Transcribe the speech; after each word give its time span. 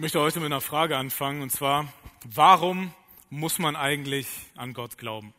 möchte 0.00 0.18
heute 0.18 0.40
mit 0.40 0.46
einer 0.46 0.62
Frage 0.62 0.96
anfangen, 0.96 1.42
und 1.42 1.52
zwar, 1.52 1.92
warum 2.24 2.94
muss 3.28 3.58
man 3.58 3.76
eigentlich 3.76 4.26
an 4.56 4.72
Gott 4.72 4.96
glauben? 4.96 5.34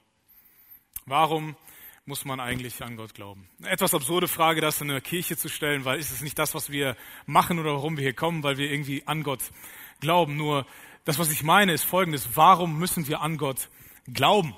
Warum 1.07 1.55
muss 2.05 2.25
man 2.25 2.39
eigentlich 2.39 2.83
an 2.83 2.95
Gott 2.95 3.15
glauben? 3.15 3.49
Eine 3.57 3.71
etwas 3.71 3.95
absurde 3.95 4.27
Frage, 4.27 4.61
das 4.61 4.79
in 4.79 4.89
der 4.89 5.01
Kirche 5.01 5.35
zu 5.35 5.49
stellen, 5.49 5.83
weil 5.83 5.99
ist 5.99 6.11
es 6.11 6.21
nicht 6.21 6.37
das, 6.37 6.53
was 6.53 6.69
wir 6.69 6.95
machen 7.25 7.57
oder 7.57 7.73
warum 7.73 7.97
wir 7.97 8.03
hier 8.03 8.13
kommen, 8.13 8.43
weil 8.43 8.57
wir 8.57 8.71
irgendwie 8.71 9.07
an 9.07 9.23
Gott 9.23 9.41
glauben. 9.99 10.37
Nur 10.37 10.67
das, 11.05 11.17
was 11.17 11.31
ich 11.31 11.41
meine, 11.41 11.73
ist 11.73 11.83
folgendes. 11.83 12.35
Warum 12.35 12.77
müssen 12.77 13.07
wir 13.07 13.21
an 13.21 13.37
Gott 13.37 13.67
glauben? 14.13 14.55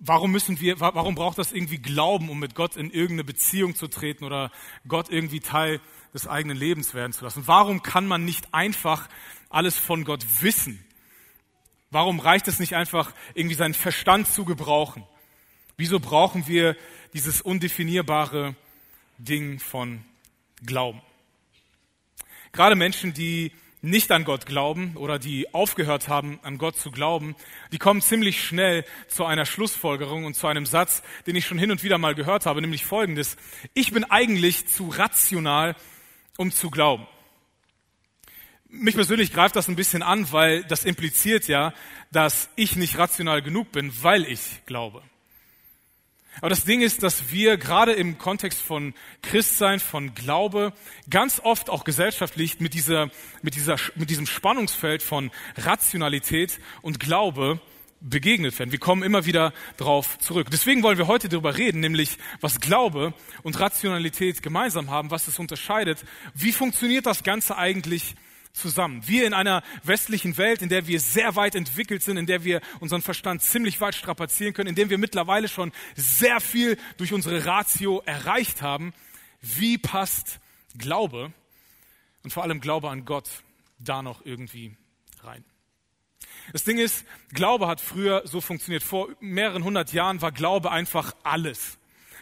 Warum 0.00 0.32
müssen 0.32 0.58
wir, 0.58 0.80
warum 0.80 1.14
braucht 1.14 1.38
das 1.38 1.52
irgendwie 1.52 1.78
Glauben, 1.78 2.28
um 2.28 2.40
mit 2.40 2.56
Gott 2.56 2.74
in 2.74 2.90
irgendeine 2.90 3.24
Beziehung 3.24 3.76
zu 3.76 3.86
treten 3.86 4.24
oder 4.24 4.50
Gott 4.88 5.08
irgendwie 5.08 5.38
Teil 5.38 5.80
des 6.14 6.26
eigenen 6.26 6.56
Lebens 6.56 6.94
werden 6.94 7.12
zu 7.12 7.24
lassen? 7.24 7.46
Warum 7.46 7.82
kann 7.82 8.06
man 8.06 8.24
nicht 8.24 8.52
einfach 8.52 9.08
alles 9.48 9.78
von 9.78 10.04
Gott 10.04 10.24
wissen? 10.40 10.84
Warum 11.90 12.20
reicht 12.20 12.46
es 12.48 12.60
nicht 12.60 12.74
einfach, 12.74 13.12
irgendwie 13.34 13.56
seinen 13.56 13.74
Verstand 13.74 14.28
zu 14.28 14.44
gebrauchen? 14.44 15.04
Wieso 15.76 15.98
brauchen 15.98 16.46
wir 16.46 16.76
dieses 17.14 17.40
undefinierbare 17.40 18.54
Ding 19.18 19.58
von 19.58 20.04
Glauben? 20.64 21.00
Gerade 22.52 22.76
Menschen, 22.76 23.12
die 23.14 23.52
nicht 23.82 24.10
an 24.10 24.24
Gott 24.24 24.46
glauben 24.46 24.96
oder 24.96 25.18
die 25.18 25.54
aufgehört 25.54 26.08
haben, 26.08 26.38
an 26.42 26.58
Gott 26.58 26.76
zu 26.76 26.90
glauben, 26.90 27.34
die 27.72 27.78
kommen 27.78 28.02
ziemlich 28.02 28.44
schnell 28.44 28.84
zu 29.08 29.24
einer 29.24 29.46
Schlussfolgerung 29.46 30.24
und 30.26 30.34
zu 30.34 30.46
einem 30.46 30.66
Satz, 30.66 31.02
den 31.26 31.36
ich 31.36 31.46
schon 31.46 31.58
hin 31.58 31.70
und 31.70 31.82
wieder 31.82 31.98
mal 31.98 32.14
gehört 32.14 32.46
habe, 32.46 32.60
nämlich 32.60 32.84
folgendes. 32.84 33.36
Ich 33.74 33.92
bin 33.92 34.04
eigentlich 34.04 34.66
zu 34.68 34.88
rational, 34.88 35.76
um 36.36 36.52
zu 36.52 36.70
glauben. 36.70 37.06
Mich 38.68 38.94
persönlich 38.94 39.32
greift 39.32 39.56
das 39.56 39.68
ein 39.68 39.76
bisschen 39.76 40.02
an, 40.02 40.30
weil 40.32 40.62
das 40.64 40.84
impliziert 40.84 41.48
ja, 41.48 41.74
dass 42.12 42.48
ich 42.54 42.76
nicht 42.76 42.98
rational 42.98 43.42
genug 43.42 43.72
bin, 43.72 43.92
weil 44.02 44.24
ich 44.24 44.64
glaube. 44.66 45.02
Aber 46.38 46.48
das 46.48 46.64
Ding 46.64 46.80
ist, 46.80 47.02
dass 47.02 47.32
wir 47.32 47.56
gerade 47.56 47.92
im 47.92 48.16
Kontext 48.16 48.60
von 48.62 48.94
Christsein, 49.22 49.80
von 49.80 50.14
Glaube, 50.14 50.72
ganz 51.10 51.40
oft 51.42 51.68
auch 51.68 51.84
gesellschaftlich 51.84 52.60
mit, 52.60 52.72
dieser, 52.74 53.10
mit, 53.42 53.56
dieser, 53.56 53.76
mit 53.96 54.10
diesem 54.10 54.26
Spannungsfeld 54.26 55.02
von 55.02 55.30
Rationalität 55.56 56.60
und 56.82 57.00
Glaube 57.00 57.60
begegnet 58.00 58.58
werden. 58.58 58.72
Wir 58.72 58.78
kommen 58.78 59.02
immer 59.02 59.26
wieder 59.26 59.52
drauf 59.76 60.18
zurück. 60.18 60.48
Deswegen 60.50 60.82
wollen 60.82 60.98
wir 60.98 61.06
heute 61.06 61.28
darüber 61.28 61.56
reden, 61.56 61.80
nämlich 61.80 62.18
was 62.40 62.60
Glaube 62.60 63.14
und 63.42 63.58
Rationalität 63.60 64.42
gemeinsam 64.42 64.90
haben, 64.90 65.10
was 65.10 65.28
es 65.28 65.38
unterscheidet. 65.38 66.04
Wie 66.34 66.52
funktioniert 66.52 67.06
das 67.06 67.22
Ganze 67.22 67.56
eigentlich 67.56 68.14
zusammen? 68.52 69.02
Wir 69.06 69.26
in 69.26 69.34
einer 69.34 69.62
westlichen 69.84 70.36
Welt, 70.38 70.62
in 70.62 70.68
der 70.70 70.86
wir 70.86 70.98
sehr 70.98 71.36
weit 71.36 71.54
entwickelt 71.54 72.02
sind, 72.02 72.16
in 72.16 72.26
der 72.26 72.42
wir 72.42 72.60
unseren 72.80 73.02
Verstand 73.02 73.42
ziemlich 73.42 73.80
weit 73.80 73.94
strapazieren 73.94 74.54
können, 74.54 74.70
in 74.70 74.74
dem 74.74 74.90
wir 74.90 74.98
mittlerweile 74.98 75.48
schon 75.48 75.72
sehr 75.94 76.40
viel 76.40 76.78
durch 76.96 77.12
unsere 77.12 77.44
Ratio 77.44 78.02
erreicht 78.06 78.62
haben. 78.62 78.94
Wie 79.42 79.78
passt 79.78 80.40
Glaube 80.76 81.32
und 82.22 82.32
vor 82.32 82.42
allem 82.42 82.60
Glaube 82.60 82.88
an 82.90 83.04
Gott 83.04 83.28
da 83.78 84.02
noch 84.02 84.24
irgendwie 84.24 84.76
rein? 85.22 85.44
Das 86.52 86.64
Ding 86.64 86.78
ist, 86.78 87.04
Glaube 87.32 87.66
hat 87.66 87.80
früher 87.80 88.22
so 88.24 88.40
funktioniert. 88.40 88.82
Vor 88.82 89.08
mehreren 89.20 89.64
hundert 89.64 89.92
Jahren 89.92 90.22
war 90.22 90.32
Glaube 90.32 90.70
einfach 90.70 91.14
alles. 91.22 91.78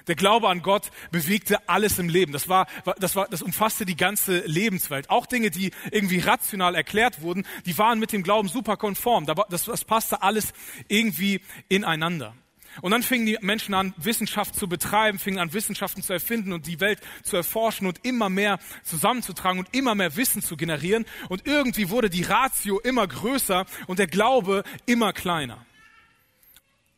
Der 0.08 0.16
Glaube 0.16 0.48
an 0.48 0.62
Gott 0.62 0.90
bewegte 1.10 1.68
alles 1.68 1.98
im 1.98 2.08
Leben. 2.08 2.32
Das 2.32 2.48
war, 2.48 2.66
das 2.98 3.14
war, 3.14 3.28
das 3.28 3.42
umfasste 3.42 3.84
die 3.84 3.96
ganze 3.96 4.38
Lebenswelt. 4.46 5.10
Auch 5.10 5.26
Dinge, 5.26 5.50
die 5.50 5.70
irgendwie 5.90 6.18
rational 6.18 6.74
erklärt 6.74 7.20
wurden, 7.20 7.46
die 7.66 7.76
waren 7.76 7.98
mit 7.98 8.12
dem 8.12 8.22
Glauben 8.22 8.48
super 8.48 8.78
konform. 8.78 9.26
Das, 9.26 9.64
das 9.64 9.84
passte 9.84 10.22
alles 10.22 10.54
irgendwie 10.88 11.42
ineinander. 11.68 12.34
Und 12.80 12.90
dann 12.92 13.02
fingen 13.02 13.26
die 13.26 13.38
Menschen 13.40 13.74
an, 13.74 13.94
Wissenschaft 13.96 14.54
zu 14.54 14.68
betreiben, 14.68 15.18
fingen 15.18 15.38
an, 15.38 15.52
Wissenschaften 15.52 16.02
zu 16.02 16.12
erfinden 16.12 16.52
und 16.52 16.66
die 16.66 16.80
Welt 16.80 17.00
zu 17.22 17.36
erforschen 17.36 17.86
und 17.86 18.04
immer 18.04 18.28
mehr 18.28 18.58
zusammenzutragen 18.82 19.58
und 19.58 19.74
immer 19.74 19.94
mehr 19.94 20.16
Wissen 20.16 20.42
zu 20.42 20.56
generieren. 20.56 21.04
Und 21.28 21.46
irgendwie 21.46 21.90
wurde 21.90 22.10
die 22.10 22.22
Ratio 22.22 22.78
immer 22.80 23.06
größer 23.06 23.66
und 23.86 23.98
der 23.98 24.06
Glaube 24.06 24.64
immer 24.86 25.12
kleiner. 25.12 25.64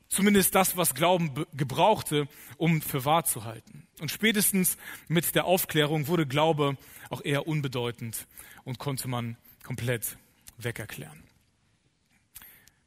Zumindest 0.09 0.57
das, 0.57 0.77
was 0.77 0.95
Glauben 0.95 1.47
gebrauchte, 1.53 2.27
um 2.57 2.83
für 2.83 3.05
wahr 3.05 3.25
zu 3.25 3.45
halten. 3.45 3.87
Und 4.01 4.11
spätestens 4.11 4.77
mit 5.07 5.35
der 5.37 5.45
Aufklärung 5.45 6.09
wurde 6.09 6.27
Glaube 6.27 6.77
auch 7.11 7.25
eher 7.25 7.47
unbedeutend 7.47 8.27
und 8.65 8.79
konnte 8.79 9.07
man 9.07 9.37
komplett 9.63 10.17
wegerklären. 10.59 11.30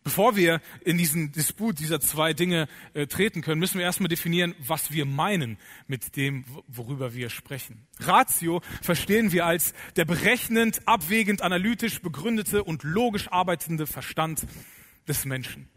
Bevor 0.03 0.35
wir 0.35 0.59
in 0.83 0.97
diesen 0.97 1.31
Disput 1.31 1.79
dieser 1.79 2.01
zwei 2.01 2.33
Dinge 2.33 2.67
äh, 2.93 3.07
treten 3.07 3.41
können, 3.41 3.59
müssen 3.59 3.77
wir 3.77 3.85
erstmal 3.85 4.09
definieren, 4.09 4.53
was 4.59 4.91
wir 4.91 5.05
meinen 5.05 5.57
mit 5.87 6.17
dem, 6.17 6.43
worüber 6.67 7.13
wir 7.13 7.29
sprechen. 7.29 7.87
Ratio 7.99 8.61
verstehen 8.81 9.31
wir 9.31 9.45
als 9.45 9.73
der 9.95 10.05
berechnend, 10.05 10.81
abwägend, 10.85 11.41
analytisch 11.41 12.01
begründete 12.01 12.63
und 12.63 12.83
logisch 12.83 13.31
arbeitende 13.31 13.87
Verstand 13.87 14.45
des 15.07 15.23
Menschen. 15.23 15.69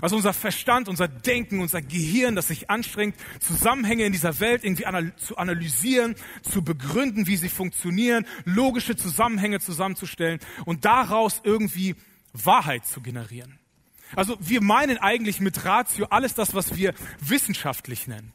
Also 0.00 0.16
unser 0.16 0.32
Verstand, 0.32 0.88
unser 0.88 1.08
Denken, 1.08 1.60
unser 1.60 1.82
Gehirn, 1.82 2.36
das 2.36 2.48
sich 2.48 2.70
anstrengt, 2.70 3.16
Zusammenhänge 3.40 4.04
in 4.04 4.12
dieser 4.12 4.38
Welt 4.40 4.64
irgendwie 4.64 4.86
anal 4.86 5.14
zu 5.16 5.36
analysieren, 5.36 6.14
zu 6.42 6.62
begründen, 6.62 7.26
wie 7.26 7.36
sie 7.36 7.48
funktionieren, 7.48 8.26
logische 8.44 8.96
Zusammenhänge 8.96 9.60
zusammenzustellen 9.60 10.38
und 10.66 10.84
daraus 10.84 11.40
irgendwie 11.42 11.96
Wahrheit 12.32 12.86
zu 12.86 13.00
generieren. 13.00 13.57
Also 14.16 14.36
wir 14.40 14.62
meinen 14.62 14.98
eigentlich 14.98 15.40
mit 15.40 15.64
Ratio 15.64 16.06
alles 16.10 16.34
das, 16.34 16.54
was 16.54 16.76
wir 16.76 16.94
wissenschaftlich 17.20 18.06
nennen. 18.06 18.32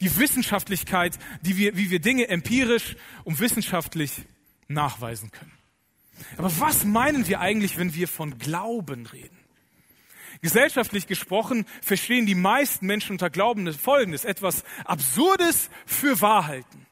Die 0.00 0.16
Wissenschaftlichkeit, 0.18 1.18
die 1.42 1.56
wir, 1.56 1.76
wie 1.76 1.90
wir 1.90 2.00
Dinge 2.00 2.28
empirisch 2.28 2.96
und 3.24 3.40
wissenschaftlich 3.40 4.22
nachweisen 4.68 5.30
können. 5.30 5.52
Aber 6.36 6.50
was 6.60 6.84
meinen 6.84 7.26
wir 7.26 7.40
eigentlich, 7.40 7.78
wenn 7.78 7.94
wir 7.94 8.08
von 8.08 8.38
Glauben 8.38 9.06
reden? 9.06 9.36
Gesellschaftlich 10.42 11.06
gesprochen 11.06 11.66
verstehen 11.80 12.26
die 12.26 12.34
meisten 12.34 12.86
Menschen 12.86 13.12
unter 13.12 13.30
Glauben 13.30 13.72
Folgendes, 13.72 14.24
etwas 14.24 14.64
Absurdes 14.84 15.70
für 15.86 16.20
Wahrheiten. 16.20 16.85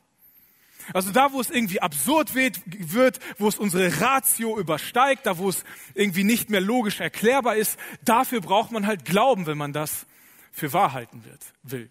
Also 0.92 1.12
da, 1.12 1.32
wo 1.32 1.40
es 1.40 1.50
irgendwie 1.50 1.80
absurd 1.80 2.34
wird, 2.34 3.20
wo 3.38 3.48
es 3.48 3.58
unsere 3.58 4.00
Ratio 4.00 4.58
übersteigt, 4.58 5.26
da, 5.26 5.38
wo 5.38 5.48
es 5.48 5.64
irgendwie 5.94 6.24
nicht 6.24 6.50
mehr 6.50 6.60
logisch 6.60 7.00
erklärbar 7.00 7.56
ist, 7.56 7.78
dafür 8.04 8.40
braucht 8.40 8.72
man 8.72 8.86
halt 8.86 9.04
Glauben, 9.04 9.46
wenn 9.46 9.58
man 9.58 9.72
das 9.72 10.06
für 10.52 10.72
wahr 10.72 10.92
halten 10.92 11.24
wird, 11.24 11.42
will. 11.62 11.90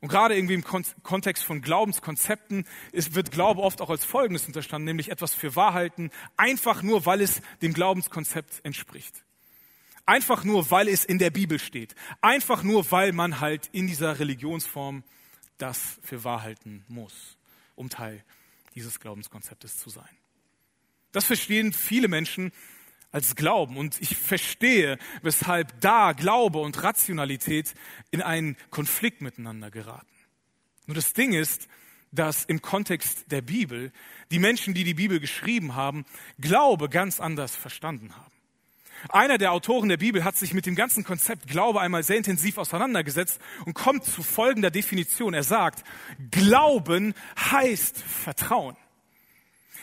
Und 0.00 0.08
gerade 0.08 0.36
irgendwie 0.36 0.54
im 0.54 0.64
Kontext 0.64 1.42
von 1.42 1.62
Glaubenskonzepten 1.62 2.66
ist, 2.92 3.14
wird 3.14 3.30
Glaube 3.30 3.62
oft 3.62 3.80
auch 3.80 3.90
als 3.90 4.04
Folgendes 4.04 4.46
unterstanden, 4.46 4.84
nämlich 4.84 5.10
etwas 5.10 5.34
für 5.34 5.56
wahr 5.56 5.72
halten, 5.72 6.10
einfach 6.36 6.82
nur, 6.82 7.06
weil 7.06 7.20
es 7.20 7.40
dem 7.62 7.72
Glaubenskonzept 7.72 8.60
entspricht. 8.62 9.24
Einfach 10.04 10.44
nur, 10.44 10.70
weil 10.70 10.88
es 10.88 11.04
in 11.04 11.18
der 11.18 11.30
Bibel 11.30 11.58
steht. 11.58 11.94
Einfach 12.20 12.62
nur, 12.62 12.90
weil 12.92 13.12
man 13.12 13.40
halt 13.40 13.68
in 13.72 13.86
dieser 13.86 14.18
Religionsform 14.20 15.02
das 15.58 15.98
für 16.02 16.22
wahr 16.22 16.42
halten 16.42 16.84
muss 16.88 17.35
um 17.76 17.88
Teil 17.88 18.24
dieses 18.74 19.00
Glaubenskonzeptes 19.00 19.78
zu 19.78 19.90
sein. 19.90 20.08
Das 21.12 21.24
verstehen 21.24 21.72
viele 21.72 22.08
Menschen 22.08 22.52
als 23.10 23.36
Glauben 23.36 23.76
und 23.78 24.00
ich 24.02 24.16
verstehe, 24.16 24.98
weshalb 25.22 25.80
da 25.80 26.12
Glaube 26.12 26.58
und 26.58 26.82
Rationalität 26.82 27.74
in 28.10 28.20
einen 28.20 28.56
Konflikt 28.70 29.22
miteinander 29.22 29.70
geraten. 29.70 30.06
Nur 30.86 30.94
das 30.94 31.14
Ding 31.14 31.32
ist, 31.32 31.68
dass 32.12 32.44
im 32.44 32.62
Kontext 32.62 33.30
der 33.30 33.42
Bibel 33.42 33.92
die 34.30 34.38
Menschen, 34.38 34.74
die 34.74 34.84
die 34.84 34.94
Bibel 34.94 35.20
geschrieben 35.20 35.74
haben, 35.74 36.04
Glaube 36.38 36.88
ganz 36.88 37.20
anders 37.20 37.56
verstanden 37.56 38.14
haben. 38.16 38.35
Einer 39.08 39.38
der 39.38 39.52
Autoren 39.52 39.88
der 39.88 39.96
Bibel 39.96 40.24
hat 40.24 40.36
sich 40.36 40.54
mit 40.54 40.66
dem 40.66 40.74
ganzen 40.74 41.04
Konzept 41.04 41.46
Glaube 41.46 41.80
einmal 41.80 42.02
sehr 42.02 42.16
intensiv 42.16 42.58
auseinandergesetzt 42.58 43.40
und 43.64 43.74
kommt 43.74 44.04
zu 44.04 44.22
folgender 44.22 44.70
Definition. 44.70 45.34
Er 45.34 45.42
sagt, 45.42 45.84
Glauben 46.30 47.14
heißt 47.38 48.02
Vertrauen. 48.02 48.76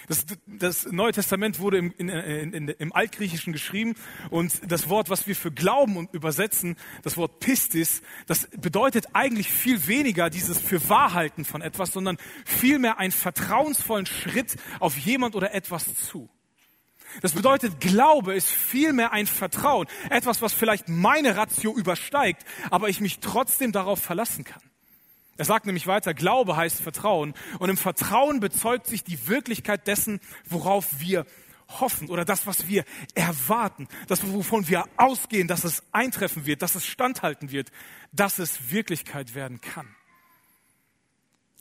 Das, 0.08 0.26
das 0.46 0.92
Neue 0.92 1.14
Testament 1.14 1.60
wurde 1.60 1.78
im, 1.78 1.94
in, 1.98 2.10
in, 2.10 2.68
im 2.68 2.94
Altgriechischen 2.94 3.54
geschrieben 3.54 3.96
und 4.30 4.62
das 4.70 4.90
Wort, 4.90 5.10
was 5.10 5.28
wir 5.28 5.36
für 5.36 5.52
Glauben 5.52 6.10
übersetzen, 6.12 6.76
das 7.04 7.16
Wort 7.18 7.40
Pistis, 7.40 8.02
das 8.28 8.48
bedeutet 8.58 9.08
eigentlich 9.14 9.50
viel 9.50 9.88
weniger 9.88 10.30
dieses 10.30 10.60
für 10.60 10.90
Wahrhalten 10.90 11.46
von 11.46 11.62
etwas, 11.62 11.94
sondern 11.94 12.18
vielmehr 12.46 13.00
einen 13.00 13.12
vertrauensvollen 13.12 14.06
Schritt 14.06 14.58
auf 14.80 14.98
jemand 14.98 15.36
oder 15.36 15.54
etwas 15.54 15.96
zu. 15.96 16.30
Das 17.22 17.34
bedeutet, 17.34 17.80
Glaube 17.80 18.34
ist 18.34 18.50
vielmehr 18.50 19.12
ein 19.12 19.28
Vertrauen. 19.28 19.88
Etwas, 20.10 20.42
was 20.42 20.54
vielleicht 20.54 20.90
meine 20.90 21.36
Ratio 21.36 21.74
übersteigt, 21.76 22.44
aber 22.70 22.90
ich 22.90 23.00
mich 23.00 23.20
trotzdem 23.20 23.72
darauf 23.72 24.00
verlassen 24.00 24.44
kann. 24.44 24.62
Er 25.38 25.46
sagt 25.46 25.66
nämlich 25.66 25.88
weiter, 25.88 26.14
Glaube 26.14 26.56
heißt 26.56 26.82
Vertrauen. 26.82 27.34
Und 27.60 27.70
im 27.70 27.78
Vertrauen 27.78 28.40
bezeugt 28.40 28.88
sich 28.88 29.04
die 29.04 29.28
Wirklichkeit 29.28 29.88
dessen, 29.88 30.20
worauf 30.48 31.00
wir 31.00 31.26
hoffen 31.80 32.10
oder 32.10 32.26
das, 32.26 32.46
was 32.46 32.68
wir 32.68 32.84
erwarten, 33.16 33.88
das, 34.08 34.22
wovon 34.32 34.68
wir 34.68 34.86
ausgehen, 34.98 35.48
dass 35.48 35.64
es 35.64 35.82
eintreffen 35.92 36.46
wird, 36.46 36.62
dass 36.62 36.76
es 36.76 36.86
standhalten 36.86 37.52
wird, 37.52 37.72
dass 38.12 38.38
es 38.38 38.72
Wirklichkeit 38.72 39.34
werden 39.34 39.60
kann. 39.62 39.96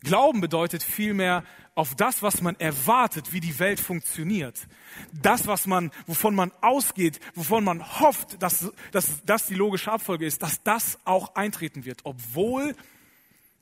Glauben 0.03 0.41
bedeutet 0.41 0.83
vielmehr 0.83 1.45
auf 1.75 1.95
das, 1.95 2.23
was 2.23 2.43
man 2.43 2.59
erwartet, 2.59 3.33
wie 3.33 3.41
die 3.41 3.59
Welt 3.59 3.81
funktioniert. 3.81 4.67
Das, 5.13 5.47
was 5.47 5.67
man, 5.67 5.91
wovon 6.07 6.35
man 6.35 6.53
ausgeht, 6.61 7.21
wovon 7.35 7.65
man 7.65 8.01
hofft, 8.01 8.43
dass, 8.43 8.71
dass 8.91 9.25
das 9.25 9.47
die 9.47 9.55
logische 9.55 9.91
Abfolge 9.91 10.27
ist, 10.27 10.43
dass 10.43 10.63
das 10.63 10.99
auch 11.05 11.35
eintreten 11.35 11.85
wird, 11.85 12.01
obwohl 12.05 12.75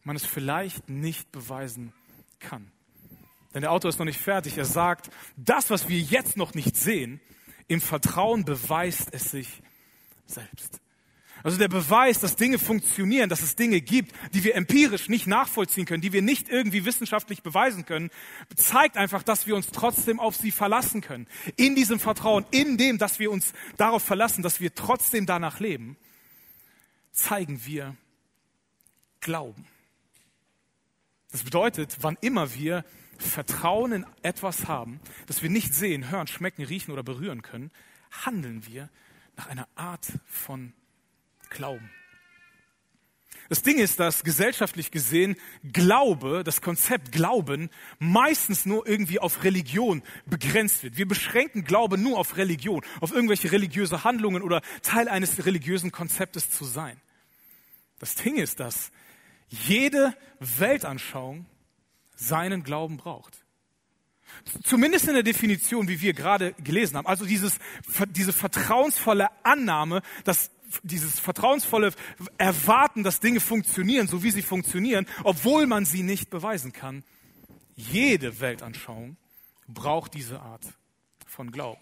man 0.03 0.17
es 0.17 0.25
vielleicht 0.25 0.89
nicht 0.89 1.31
beweisen 1.31 1.93
kann. 2.41 2.73
Denn 3.55 3.63
der 3.63 3.73
Autor 3.73 3.91
ist 3.91 3.99
noch 3.99 4.07
nicht 4.07 4.21
fertig. 4.21 4.57
Er 4.57 4.65
sagt, 4.65 5.11
das, 5.37 5.71
was 5.71 5.89
wir 5.89 5.99
jetzt 5.99 6.37
noch 6.37 6.55
nicht 6.55 6.77
sehen, 6.77 7.21
im 7.69 7.81
Vertrauen 7.81 8.45
beweist 8.45 9.13
es 9.13 9.31
sich 9.31 9.63
selbst. 10.27 10.81
Also 11.43 11.59
der 11.59 11.69
Beweis, 11.69 12.19
dass 12.21 12.37
Dinge 12.37 12.59
funktionieren, 12.59 13.29
dass 13.29 13.43
es 13.43 13.57
Dinge 13.57 13.81
gibt, 13.81 14.15
die 14.35 14.45
wir 14.45 14.55
empirisch 14.55 15.09
nicht 15.09 15.27
nachvollziehen 15.27 15.87
können, 15.87 16.03
die 16.03 16.13
wir 16.13 16.23
nicht 16.23 16.49
irgendwie 16.49 16.85
wissenschaftlich 16.85 17.43
beweisen 17.43 17.87
können, 17.87 18.11
zeigt 18.57 18.97
einfach, 18.97 19.23
dass 19.23 19.47
wir 19.47 19.57
uns 19.57 19.69
trotzdem 19.69 20.21
auf 20.21 20.37
sie 20.37 20.51
verlassen 20.51 21.01
können. 21.01 21.27
In 21.57 21.75
diesem 21.75 21.99
Vertrauen, 21.99 22.45
in 22.51 22.77
dem, 22.77 22.99
dass 22.99 23.19
wir 23.19 23.31
uns 23.31 23.53
darauf 23.77 24.03
verlassen, 24.03 24.43
dass 24.43 24.61
wir 24.61 24.75
trotzdem 24.75 25.27
danach 25.27 25.61
leben, 25.61 25.97
zeigen 27.13 27.65
wir 27.65 27.97
Glauben. 29.21 29.67
Das 31.31 31.45
bedeutet, 31.45 31.99
wann 32.01 32.17
immer 32.21 32.55
wir 32.55 32.85
Vertrauen 33.19 33.93
in 33.93 34.07
etwas 34.23 34.67
haben, 34.67 35.01
das 35.27 35.43
wir 35.43 35.51
nicht 35.51 35.75
sehen, 35.75 36.11
hören, 36.11 36.27
schmecken, 36.27 36.65
riechen 36.65 36.91
oder 36.93 37.03
berühren 37.03 37.43
können, 37.43 37.71
handeln 38.25 38.67
wir 38.67 38.89
nach 39.37 39.47
einer 39.47 39.69
Art 39.77 40.07
von 40.27 40.73
Glauben. 41.51 41.91
Das 43.51 43.63
Ding 43.63 43.79
ist, 43.79 43.99
dass 43.99 44.23
gesellschaftlich 44.23 44.93
gesehen 44.93 45.37
Glaube, 45.73 46.45
das 46.45 46.61
Konzept 46.61 47.11
Glauben, 47.11 47.69
meistens 47.99 48.65
nur 48.65 48.87
irgendwie 48.87 49.19
auf 49.19 49.43
Religion 49.43 50.05
begrenzt 50.27 50.85
wird. 50.85 50.97
Wir 50.97 51.09
beschränken 51.09 51.65
Glaube 51.65 51.99
nur 51.99 52.17
auf 52.17 52.37
Religion, 52.37 52.85
auf 53.01 53.11
irgendwelche 53.11 53.51
religiöse 53.51 54.05
Handlungen 54.05 54.43
oder 54.43 54.63
Teil 54.83 55.09
eines 55.09 55.45
religiösen 55.45 55.91
Konzeptes 55.91 56.49
zu 56.49 56.65
sein. 56.65 57.01
Das 57.99 58.15
Ding 58.15 58.37
ist, 58.37 58.61
dass 58.61 58.93
jede 59.49 60.15
Weltanschauung 60.39 61.47
seinen 62.15 62.63
Glauben 62.63 62.99
braucht. 62.99 63.45
Zumindest 64.63 65.09
in 65.09 65.15
der 65.15 65.25
Definition, 65.25 65.89
wie 65.89 66.01
wir 66.01 66.13
gerade 66.13 66.53
gelesen 66.53 66.97
haben. 66.97 67.07
Also 67.07 67.25
dieses, 67.25 67.59
diese 68.11 68.33
vertrauensvolle 68.33 69.29
Annahme, 69.43 70.03
dass 70.23 70.53
dieses 70.83 71.19
vertrauensvolle 71.19 71.93
Erwarten, 72.39 73.03
dass 73.03 73.21
Dinge 73.21 73.41
funktionieren, 73.41 74.07
so 74.07 74.23
wie 74.23 74.31
sie 74.31 74.43
funktionieren, 74.43 75.07
obwohl 75.25 75.67
man 75.67 75.85
sie 75.85 76.03
nicht 76.03 76.31
beweisen 76.31 76.73
kann. 76.73 77.05
Jede 77.77 78.41
Weltanschauung 78.41 79.17
braucht 79.69 80.15
diese 80.15 80.41
Art 80.41 80.65
von 81.27 81.51
Glauben. 81.51 81.81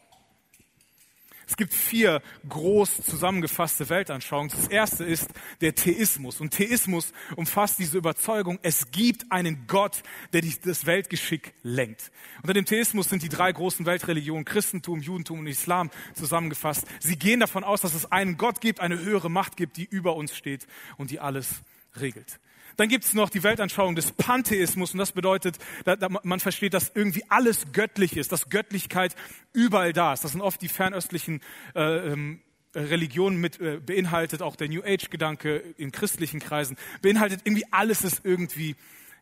Es 1.48 1.56
gibt 1.56 1.72
vier 1.72 2.20
groß 2.46 3.02
zusammengefasste 3.04 3.88
Weltanschauungen. 3.88 4.50
Das 4.50 4.68
erste 4.68 5.04
ist 5.04 5.30
der 5.62 5.74
Theismus. 5.74 6.42
Und 6.42 6.50
Theismus 6.50 7.12
umfasst 7.36 7.78
diese 7.78 7.96
Überzeugung, 7.96 8.58
es 8.62 8.90
gibt 8.90 9.32
einen 9.32 9.66
Gott, 9.66 10.02
der 10.34 10.42
das 10.62 10.84
Weltgeschick 10.84 11.54
lenkt. 11.62 12.12
Unter 12.42 12.52
dem 12.52 12.66
Theismus 12.66 13.08
sind 13.08 13.22
die 13.22 13.30
drei 13.30 13.50
großen 13.50 13.86
Weltreligionen 13.86 14.44
Christentum, 14.44 15.00
Judentum 15.00 15.38
und 15.40 15.46
Islam 15.46 15.90
zusammengefasst. 16.12 16.86
Sie 17.00 17.18
gehen 17.18 17.40
davon 17.40 17.64
aus, 17.64 17.80
dass 17.80 17.94
es 17.94 18.12
einen 18.12 18.36
Gott 18.36 18.60
gibt, 18.60 18.80
eine 18.80 18.98
höhere 18.98 19.30
Macht 19.30 19.56
gibt, 19.56 19.78
die 19.78 19.86
über 19.86 20.16
uns 20.16 20.36
steht 20.36 20.66
und 20.98 21.10
die 21.10 21.18
alles 21.18 21.62
regelt. 21.98 22.40
Dann 22.78 22.88
gibt 22.88 23.04
es 23.04 23.12
noch 23.12 23.28
die 23.28 23.42
Weltanschauung 23.42 23.96
des 23.96 24.12
Pantheismus 24.12 24.92
und 24.92 24.98
das 24.98 25.10
bedeutet, 25.10 25.58
da, 25.84 25.96
da, 25.96 26.08
man 26.22 26.38
versteht, 26.38 26.74
dass 26.74 26.92
irgendwie 26.94 27.24
alles 27.28 27.72
göttlich 27.72 28.16
ist, 28.16 28.30
dass 28.30 28.50
Göttlichkeit 28.50 29.16
überall 29.52 29.92
da 29.92 30.12
ist. 30.12 30.22
Das 30.22 30.30
sind 30.30 30.40
oft 30.40 30.62
die 30.62 30.68
fernöstlichen 30.68 31.40
äh, 31.74 32.12
ähm, 32.12 32.40
Religionen 32.76 33.40
mit 33.40 33.60
äh, 33.60 33.80
beinhaltet, 33.84 34.42
auch 34.42 34.54
der 34.54 34.68
New 34.68 34.82
Age-Gedanke 34.84 35.56
in 35.76 35.90
christlichen 35.90 36.38
Kreisen, 36.38 36.76
beinhaltet 37.02 37.40
irgendwie 37.42 37.64
alles 37.72 38.04
ist 38.04 38.24
irgendwie 38.24 38.76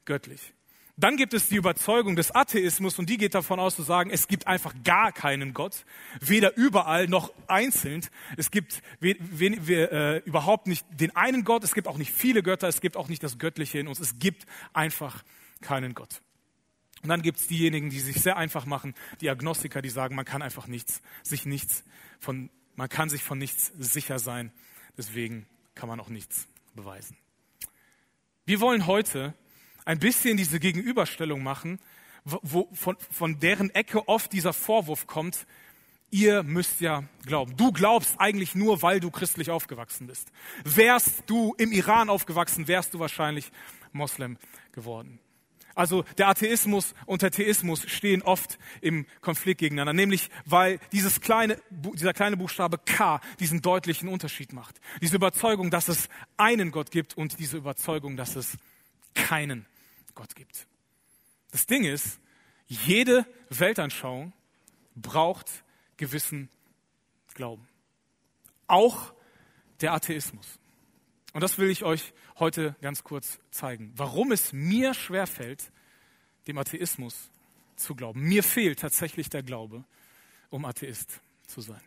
göttlich. 0.05 0.53
Dann 0.99 1.19
gibt 1.19 1.35
es 1.35 1.49
die 1.49 1.57
Überzeugung 1.57 2.17
des 2.17 2.35
Atheismus 2.35 2.99
und 2.99 3.11
die 3.11 3.19
geht 3.19 3.35
davon 3.35 3.61
aus 3.61 3.77
zu 3.77 3.83
sagen, 3.83 4.09
es 4.09 4.29
gibt 4.29 4.47
einfach 4.47 4.75
gar 4.83 5.13
keinen 5.13 5.53
Gott, 5.53 5.85
weder 6.21 6.57
überall 6.57 7.07
noch 7.07 7.35
einzeln. 7.49 8.07
Es 8.39 8.51
gibt 8.51 8.83
we, 9.01 9.15
we, 9.19 9.57
we, 9.67 9.91
äh, 9.91 10.19
überhaupt 10.25 10.67
nicht 10.67 10.87
den 10.91 11.15
einen 11.15 11.45
Gott, 11.45 11.65
es 11.65 11.75
gibt 11.75 11.87
auch 11.87 11.99
nicht 11.99 12.13
viele 12.13 12.43
Götter, 12.43 12.67
es 12.67 12.81
gibt 12.81 12.97
auch 12.97 13.09
nicht 13.09 13.23
das 13.23 13.39
Göttliche 13.39 13.79
in 13.79 13.89
uns, 13.89 14.01
es 14.01 14.19
gibt 14.19 14.47
einfach 14.73 15.23
keinen 15.61 15.93
Gott. 15.93 16.23
Und 17.03 17.11
dann 17.11 17.21
gibt 17.21 17.41
es 17.41 17.47
diejenigen, 17.47 17.91
die 17.91 18.01
sich 18.01 18.23
sehr 18.23 18.39
einfach 18.39 18.65
machen, 18.65 18.95
die 19.21 19.29
Agnostiker, 19.29 19.83
die 19.83 19.91
sagen, 19.91 20.17
man 20.17 20.25
kann 20.25 20.41
einfach 20.41 20.67
nichts, 20.67 21.03
sich 21.23 21.45
nichts 21.45 21.85
von, 22.21 22.49
man 22.75 22.89
kann 22.89 23.11
sich 23.11 23.23
von 23.23 23.37
nichts 23.37 23.71
sicher 23.79 24.19
sein, 24.19 24.51
deswegen 24.97 25.47
kann 25.75 25.91
man 25.91 26.01
auch 26.01 26.09
nichts 26.09 26.49
beweisen. 26.75 27.19
Wir 28.47 28.61
wollen 28.61 28.87
heute 28.87 29.35
ein 29.87 29.99
bisschen 29.99 30.37
diese 30.37 30.61
Gegenüberstellung 30.61 31.43
machen, 31.43 31.79
wo, 32.25 32.69
von, 32.75 32.97
von 33.11 33.39
deren 33.39 33.71
Ecke 33.71 34.09
oft 34.09 34.33
dieser 34.33 34.53
Vorwurf 34.53 35.07
kommt, 35.07 35.47
ihr 36.11 36.43
müsst 36.43 36.81
ja 36.81 37.05
glauben. 37.25 37.57
Du 37.57 37.73
glaubst 37.73 38.21
eigentlich 38.21 38.55
nur, 38.55 38.83
weil 38.83 39.01
du 39.01 39.11
christlich 39.11 39.51
aufgewachsen 39.51 40.09
bist. 40.09 40.31
Wärst 40.65 41.23
du 41.27 41.55
im 41.57 41.73
Iran 41.73 42.11
aufgewachsen, 42.11 42.69
wärst 42.69 42.95
du 42.95 42.99
wahrscheinlich 42.99 43.51
Moslem 43.93 44.39
geworden. 44.73 45.21
Also 45.77 46.05
der 46.17 46.29
Atheismus 46.29 46.95
und 47.05 47.21
der 47.21 47.31
Theismus 47.31 47.83
stehen 47.87 48.23
oft 48.23 48.59
im 48.81 49.07
Konflikt 49.21 49.61
gegeneinander, 49.61 49.93
nämlich 49.93 50.31
weil 50.47 50.81
dieses 50.91 51.21
kleine, 51.21 51.61
dieser 51.71 52.15
kleine 52.15 52.39
Buchstabe 52.39 52.79
K 52.79 53.21
diesen 53.39 53.61
deutlichen 53.61 54.09
Unterschied 54.09 54.55
macht. 54.55 54.81
Diese 55.03 55.17
Überzeugung, 55.17 55.71
dass 55.71 55.89
es 55.89 56.09
einen 56.39 56.71
Gott 56.71 56.91
gibt 56.91 57.17
und 57.17 57.39
diese 57.39 57.59
Überzeugung, 57.59 58.17
dass 58.17 58.37
es 58.37 58.57
keinen 59.15 59.67
Gott 60.17 60.35
gibt. 60.35 60.67
Das 61.53 61.67
Ding 61.67 61.85
ist, 61.85 62.19
jede 62.67 63.25
Weltanschauung 63.49 64.33
braucht 64.97 65.63
gewissen 65.97 66.51
Glauben. 67.35 67.69
Auch 68.67 69.15
der 69.81 69.93
Atheismus. 69.93 70.59
Und 71.33 71.43
das 71.43 71.59
will 71.59 71.71
ich 71.71 71.85
euch 71.85 72.13
heute 72.41 72.75
ganz 72.81 73.05
kurz 73.05 73.39
zeigen. 73.53 73.93
Warum 73.95 74.33
es 74.33 74.53
mir 74.53 74.93
schwerfällt, 74.93 75.71
dem 76.49 76.59
Atheismus 76.59 77.31
zu 77.77 77.95
glauben. 77.95 78.23
Mir 78.23 78.43
fehlt 78.43 78.81
tatsächlich 78.81 79.29
der 79.29 79.43
Glaube, 79.43 79.85
um 80.51 80.65
Atheist 80.65 81.21
zu 81.47 81.61
sein. 81.61 81.81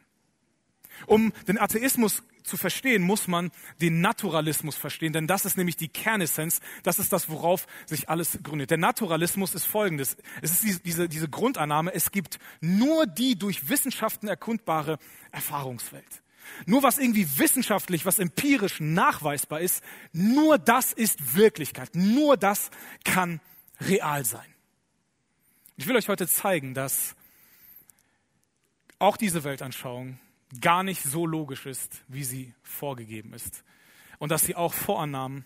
Um 1.06 1.34
den 1.48 1.58
Atheismus 1.58 2.24
zu 2.44 2.58
verstehen, 2.58 3.04
muss 3.04 3.28
man 3.28 3.52
den 3.82 4.02
Naturalismus 4.02 4.76
verstehen, 4.76 5.14
denn 5.14 5.28
das 5.28 5.46
ist 5.46 5.58
nämlich 5.58 5.78
die 5.78 5.88
Kernessenz, 5.88 6.60
das 6.84 7.00
ist 7.00 7.14
das, 7.14 7.30
worauf 7.30 7.68
sich 7.86 8.10
alles 8.10 8.40
gründet. 8.44 8.72
Der 8.72 8.78
Naturalismus 8.78 9.56
ist 9.56 9.66
folgendes. 9.66 10.18
Es 10.42 10.64
ist 10.64 10.86
diese, 10.86 11.08
diese 11.08 11.30
Grundannahme, 11.30 11.94
es 11.94 12.12
gibt 12.12 12.40
nur 12.60 13.06
die 13.06 13.38
durch 13.38 13.70
Wissenschaften 13.70 14.28
erkundbare 14.28 14.98
Erfahrungswelt. 15.32 16.24
Nur 16.66 16.82
was 16.82 16.98
irgendwie 16.98 17.38
wissenschaftlich, 17.38 18.06
was 18.06 18.18
empirisch 18.18 18.80
nachweisbar 18.80 19.62
ist, 19.62 19.84
nur 20.12 20.58
das 20.58 20.94
ist 20.94 21.36
Wirklichkeit. 21.36 21.92
Nur 21.94 22.38
das 22.38 22.72
kann 23.04 23.40
real 23.80 24.26
sein. 24.26 24.48
Ich 25.78 25.88
will 25.88 25.96
euch 25.96 26.10
heute 26.10 26.28
zeigen, 26.28 26.74
dass 26.74 27.16
auch 28.98 29.16
diese 29.16 29.44
Weltanschauung 29.44 30.20
gar 30.62 30.84
nicht 30.84 31.04
so 31.04 31.26
logisch 31.26 31.66
ist, 31.66 32.04
wie 32.08 32.24
sie 32.24 32.54
vorgegeben 32.64 33.34
ist. 33.34 33.64
Und 34.18 34.30
dass 34.32 34.44
sie 34.44 34.56
auch 34.56 34.74
Vorannahmen 34.74 35.46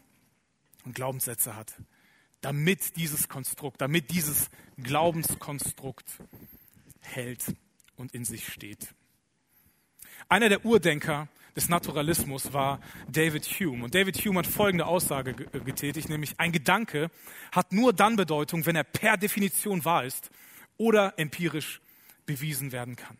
und 0.85 0.95
Glaubenssätze 0.95 1.55
hat, 1.55 1.73
damit 2.41 2.95
dieses 2.95 3.29
Konstrukt, 3.29 3.81
damit 3.81 4.11
dieses 4.11 4.49
Glaubenskonstrukt 4.81 6.05
hält 7.01 7.55
und 7.95 8.13
in 8.13 8.25
sich 8.25 8.47
steht. 8.47 8.93
Einer 10.29 10.49
der 10.49 10.65
Urdenker 10.65 11.27
des 11.55 11.69
Naturalismus 11.69 12.53
war 12.53 12.79
David 13.07 13.45
Hume. 13.45 13.83
Und 13.83 13.93
David 13.95 14.17
Hume 14.25 14.39
hat 14.39 14.47
folgende 14.47 14.85
Aussage 14.85 15.33
getätigt, 15.33 16.09
nämlich 16.09 16.39
ein 16.39 16.51
Gedanke 16.51 17.11
hat 17.51 17.71
nur 17.71 17.93
dann 17.93 18.15
Bedeutung, 18.15 18.65
wenn 18.65 18.75
er 18.75 18.83
per 18.83 19.17
Definition 19.17 19.85
wahr 19.85 20.05
ist 20.05 20.31
oder 20.77 21.13
empirisch 21.17 21.81
bewiesen 22.25 22.71
werden 22.71 22.95
kann. 22.95 23.17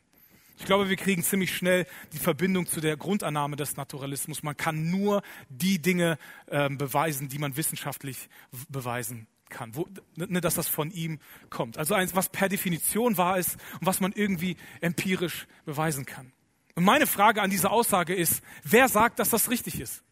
Ich 0.57 0.65
glaube, 0.65 0.89
wir 0.89 0.95
kriegen 0.95 1.23
ziemlich 1.23 1.55
schnell 1.55 1.85
die 2.13 2.19
Verbindung 2.19 2.67
zu 2.67 2.79
der 2.79 2.95
Grundannahme 2.95 3.55
des 3.55 3.75
Naturalismus. 3.75 4.43
Man 4.43 4.55
kann 4.55 4.89
nur 4.89 5.23
die 5.49 5.79
Dinge 5.79 6.17
äh, 6.47 6.69
beweisen, 6.69 7.27
die 7.27 7.39
man 7.39 7.57
wissenschaftlich 7.57 8.29
beweisen 8.69 9.27
kann, 9.49 9.75
wo, 9.75 9.87
ne, 10.15 10.41
dass 10.41 10.55
das 10.55 10.67
von 10.67 10.91
ihm 10.91 11.19
kommt. 11.49 11.77
Also 11.77 11.93
eins, 11.93 12.15
was 12.15 12.29
per 12.29 12.49
Definition 12.49 13.17
wahr 13.17 13.37
ist 13.37 13.57
und 13.79 13.85
was 13.85 13.99
man 13.99 14.11
irgendwie 14.11 14.57
empirisch 14.81 15.47
beweisen 15.65 16.05
kann. 16.05 16.31
Und 16.75 16.83
meine 16.83 17.07
Frage 17.07 17.41
an 17.41 17.49
diese 17.49 17.69
Aussage 17.69 18.15
ist, 18.15 18.41
wer 18.63 18.89
sagt, 18.89 19.19
dass 19.19 19.29
das 19.29 19.49
richtig 19.49 19.79
ist? 19.79 20.03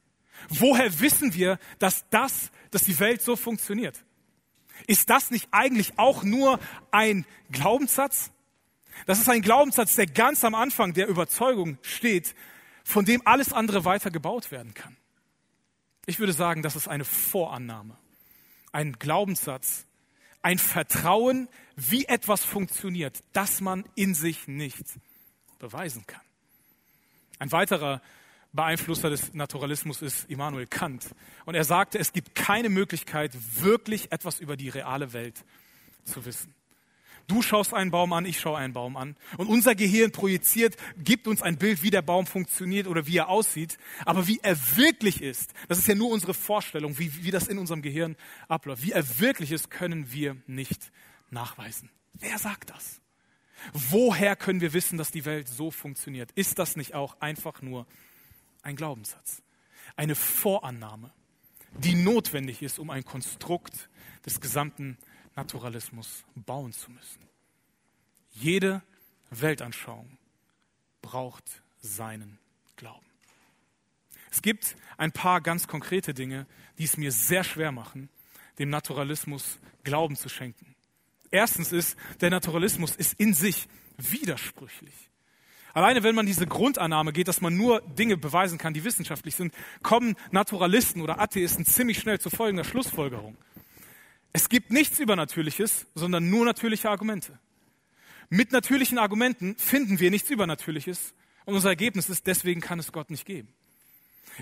Woher 0.49 0.99
wissen 0.99 1.33
wir, 1.33 1.59
dass 1.79 2.05
das, 2.09 2.51
dass 2.71 2.83
die 2.83 2.99
Welt 2.99 3.21
so 3.21 3.35
funktioniert? 3.35 4.03
Ist 4.87 5.09
das 5.09 5.31
nicht 5.31 5.47
eigentlich 5.51 5.97
auch 5.97 6.23
nur 6.23 6.59
ein 6.91 7.25
Glaubenssatz? 7.51 8.31
Das 9.05 9.19
ist 9.19 9.29
ein 9.29 9.41
Glaubenssatz, 9.41 9.95
der 9.95 10.07
ganz 10.07 10.43
am 10.43 10.55
Anfang 10.55 10.93
der 10.93 11.07
Überzeugung 11.07 11.77
steht, 11.81 12.35
von 12.83 13.05
dem 13.05 13.21
alles 13.25 13.53
andere 13.53 13.85
weiter 13.85 14.11
gebaut 14.11 14.51
werden 14.51 14.73
kann. 14.73 14.97
Ich 16.05 16.19
würde 16.19 16.33
sagen, 16.33 16.61
das 16.61 16.75
ist 16.75 16.87
eine 16.87 17.05
Vorannahme, 17.05 17.97
ein 18.71 18.93
Glaubenssatz, 18.93 19.85
ein 20.41 20.57
Vertrauen, 20.57 21.47
wie 21.75 22.05
etwas 22.05 22.43
funktioniert, 22.43 23.23
das 23.33 23.61
man 23.61 23.85
in 23.95 24.13
sich 24.13 24.47
nicht 24.47 24.85
beweisen 25.59 26.05
kann. 26.07 26.21
Ein 27.39 27.51
weiterer 27.51 28.01
Beeinflusser 28.53 29.09
des 29.09 29.33
Naturalismus 29.33 30.01
ist 30.01 30.29
Immanuel 30.29 30.67
Kant. 30.67 31.15
Und 31.45 31.55
er 31.55 31.63
sagte, 31.63 31.97
es 31.97 32.11
gibt 32.11 32.35
keine 32.35 32.69
Möglichkeit, 32.69 33.31
wirklich 33.61 34.11
etwas 34.11 34.39
über 34.39 34.57
die 34.57 34.69
reale 34.69 35.13
Welt 35.13 35.45
zu 36.03 36.25
wissen. 36.25 36.53
Du 37.31 37.41
schaust 37.41 37.73
einen 37.73 37.91
Baum 37.91 38.11
an, 38.11 38.25
ich 38.25 38.41
schaue 38.41 38.57
einen 38.57 38.73
Baum 38.73 38.97
an. 38.97 39.15
Und 39.37 39.47
unser 39.47 39.73
Gehirn 39.73 40.11
projiziert, 40.11 40.75
gibt 40.97 41.29
uns 41.29 41.41
ein 41.41 41.57
Bild, 41.57 41.81
wie 41.81 41.89
der 41.89 42.01
Baum 42.01 42.27
funktioniert 42.27 42.87
oder 42.87 43.07
wie 43.07 43.15
er 43.15 43.29
aussieht. 43.29 43.77
Aber 44.05 44.27
wie 44.27 44.41
er 44.43 44.57
wirklich 44.75 45.21
ist, 45.21 45.53
das 45.69 45.77
ist 45.77 45.87
ja 45.87 45.95
nur 45.95 46.09
unsere 46.09 46.33
Vorstellung, 46.33 46.99
wie, 46.99 47.23
wie 47.23 47.31
das 47.31 47.47
in 47.47 47.57
unserem 47.57 47.81
Gehirn 47.81 48.17
abläuft. 48.49 48.83
Wie 48.83 48.91
er 48.91 49.21
wirklich 49.21 49.53
ist, 49.53 49.71
können 49.71 50.11
wir 50.11 50.35
nicht 50.45 50.91
nachweisen. 51.29 51.89
Wer 52.11 52.37
sagt 52.37 52.71
das? 52.71 52.99
Woher 53.71 54.35
können 54.35 54.59
wir 54.59 54.73
wissen, 54.73 54.97
dass 54.97 55.11
die 55.11 55.23
Welt 55.23 55.47
so 55.47 55.71
funktioniert? 55.71 56.33
Ist 56.33 56.59
das 56.59 56.75
nicht 56.75 56.95
auch 56.95 57.15
einfach 57.21 57.61
nur 57.61 57.87
ein 58.61 58.75
Glaubenssatz? 58.75 59.41
Eine 59.95 60.15
Vorannahme, 60.15 61.13
die 61.77 61.95
notwendig 61.95 62.61
ist, 62.61 62.77
um 62.77 62.89
ein 62.89 63.05
Konstrukt 63.05 63.89
des 64.25 64.41
gesamten 64.41 64.97
Naturalismus 65.35 66.23
bauen 66.35 66.73
zu 66.73 66.91
müssen. 66.91 67.21
Jede 68.31 68.81
Weltanschauung 69.29 70.17
braucht 71.01 71.43
seinen 71.81 72.37
Glauben. 72.75 73.05
Es 74.29 74.41
gibt 74.41 74.75
ein 74.97 75.11
paar 75.11 75.41
ganz 75.41 75.67
konkrete 75.67 76.13
Dinge, 76.13 76.47
die 76.77 76.85
es 76.85 76.97
mir 76.97 77.11
sehr 77.11 77.43
schwer 77.43 77.71
machen, 77.71 78.09
dem 78.59 78.69
Naturalismus 78.69 79.59
Glauben 79.83 80.15
zu 80.15 80.29
schenken. 80.29 80.75
Erstens 81.31 81.71
ist, 81.71 81.97
der 82.19 82.29
Naturalismus 82.29 82.95
ist 82.95 83.13
in 83.19 83.33
sich 83.33 83.67
widersprüchlich. 83.97 84.93
Alleine 85.73 86.03
wenn 86.03 86.15
man 86.15 86.25
diese 86.25 86.45
Grundannahme 86.47 87.13
geht, 87.13 87.27
dass 87.29 87.41
man 87.41 87.55
nur 87.55 87.81
Dinge 87.81 88.17
beweisen 88.17 88.57
kann, 88.57 88.73
die 88.73 88.83
wissenschaftlich 88.83 89.35
sind, 89.35 89.53
kommen 89.81 90.15
Naturalisten 90.31 91.01
oder 91.01 91.19
Atheisten 91.19 91.65
ziemlich 91.65 91.99
schnell 91.99 92.19
zu 92.19 92.29
folgender 92.29 92.65
Schlussfolgerung. 92.65 93.37
Es 94.33 94.49
gibt 94.49 94.71
nichts 94.71 94.99
Übernatürliches, 94.99 95.87
sondern 95.93 96.29
nur 96.29 96.45
natürliche 96.45 96.89
Argumente. 96.89 97.37
Mit 98.29 98.51
natürlichen 98.51 98.97
Argumenten 98.97 99.57
finden 99.57 99.99
wir 99.99 100.09
nichts 100.09 100.29
Übernatürliches 100.29 101.13
und 101.45 101.55
unser 101.55 101.69
Ergebnis 101.69 102.09
ist, 102.09 102.27
deswegen 102.27 102.61
kann 102.61 102.79
es 102.79 102.91
Gott 102.91 103.09
nicht 103.09 103.25
geben. 103.25 103.53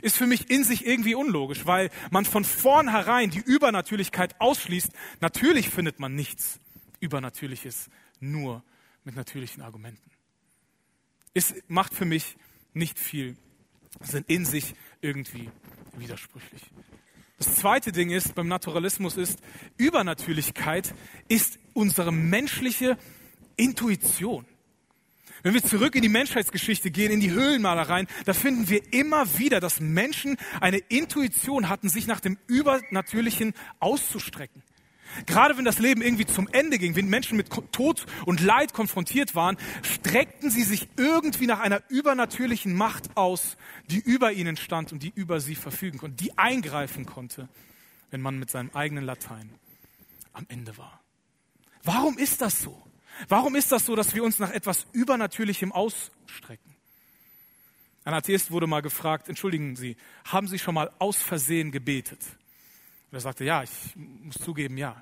Ist 0.01 0.17
für 0.17 0.27
mich 0.27 0.51
in 0.51 0.63
sich 0.63 0.85
irgendwie 0.85 1.15
unlogisch, 1.15 1.65
weil 1.65 1.89
man 2.11 2.25
von 2.25 2.43
vornherein 2.43 3.31
die 3.31 3.39
Übernatürlichkeit 3.39 4.39
ausschließt. 4.39 4.91
Natürlich 5.21 5.69
findet 5.69 5.99
man 5.99 6.13
nichts 6.13 6.59
Übernatürliches 6.99 7.89
nur 8.19 8.63
mit 9.03 9.15
natürlichen 9.15 9.63
Argumenten. 9.63 10.11
Es 11.33 11.55
macht 11.67 11.95
für 11.95 12.05
mich 12.05 12.37
nicht 12.73 12.99
viel, 12.99 13.37
sind 14.01 14.29
in 14.29 14.45
sich 14.45 14.75
irgendwie 15.01 15.49
widersprüchlich. 15.97 16.61
Das 17.39 17.55
zweite 17.55 17.93
Ding 17.93 18.09
ist 18.09 18.35
beim 18.35 18.49
Naturalismus 18.49 19.15
ist, 19.15 19.39
Übernatürlichkeit 19.77 20.93
ist 21.29 21.57
unsere 21.73 22.11
menschliche 22.11 22.97
Intuition. 23.55 24.45
Wenn 25.41 25.53
wir 25.53 25.63
zurück 25.63 25.95
in 25.95 26.01
die 26.01 26.09
Menschheitsgeschichte 26.09 26.91
gehen, 26.91 27.13
in 27.13 27.21
die 27.21 27.31
Höhlenmalereien, 27.31 28.07
da 28.25 28.33
finden 28.33 28.67
wir 28.67 28.81
immer 28.91 29.39
wieder, 29.39 29.61
dass 29.61 29.79
Menschen 29.79 30.35
eine 30.59 30.79
Intuition 30.89 31.69
hatten, 31.69 31.87
sich 31.87 32.07
nach 32.07 32.19
dem 32.19 32.37
Übernatürlichen 32.47 33.53
auszustrecken. 33.79 34.61
Gerade 35.25 35.57
wenn 35.57 35.65
das 35.65 35.79
Leben 35.79 36.01
irgendwie 36.01 36.25
zum 36.25 36.47
Ende 36.51 36.77
ging, 36.77 36.95
wenn 36.95 37.09
Menschen 37.09 37.37
mit 37.37 37.49
Tod 37.71 38.05
und 38.25 38.41
Leid 38.41 38.73
konfrontiert 38.73 39.35
waren, 39.35 39.57
streckten 39.81 40.49
sie 40.49 40.63
sich 40.63 40.87
irgendwie 40.97 41.47
nach 41.47 41.59
einer 41.59 41.81
übernatürlichen 41.89 42.75
Macht 42.75 43.17
aus, 43.17 43.57
die 43.87 43.99
über 43.99 44.31
ihnen 44.31 44.57
stand 44.57 44.91
und 44.91 45.03
die 45.03 45.11
über 45.15 45.39
sie 45.39 45.55
verfügen 45.55 45.97
konnte, 45.97 46.15
die 46.17 46.37
eingreifen 46.37 47.05
konnte, 47.05 47.49
wenn 48.11 48.21
man 48.21 48.37
mit 48.39 48.49
seinem 48.49 48.71
eigenen 48.73 49.03
Latein 49.03 49.49
am 50.33 50.45
Ende 50.47 50.77
war. 50.77 51.01
Warum 51.83 52.17
ist 52.17 52.41
das 52.41 52.61
so? 52.61 52.81
Warum 53.27 53.55
ist 53.55 53.71
das 53.71 53.85
so, 53.85 53.95
dass 53.95 54.13
wir 54.15 54.23
uns 54.23 54.39
nach 54.39 54.51
etwas 54.51 54.85
Übernatürlichem 54.93 55.71
ausstrecken? 55.71 56.75
Ein 58.05 58.13
Atheist 58.13 58.51
wurde 58.51 58.67
mal 58.67 58.81
gefragt, 58.81 59.27
entschuldigen 59.27 59.75
Sie, 59.75 59.97
haben 60.25 60.47
Sie 60.47 60.59
schon 60.59 60.75
mal 60.75 60.91
aus 60.99 61.17
Versehen 61.17 61.71
gebetet? 61.71 62.19
Und 63.11 63.17
er 63.17 63.21
sagte, 63.21 63.43
ja, 63.43 63.63
ich 63.63 63.69
muss 63.95 64.35
zugeben, 64.35 64.77
ja. 64.77 65.01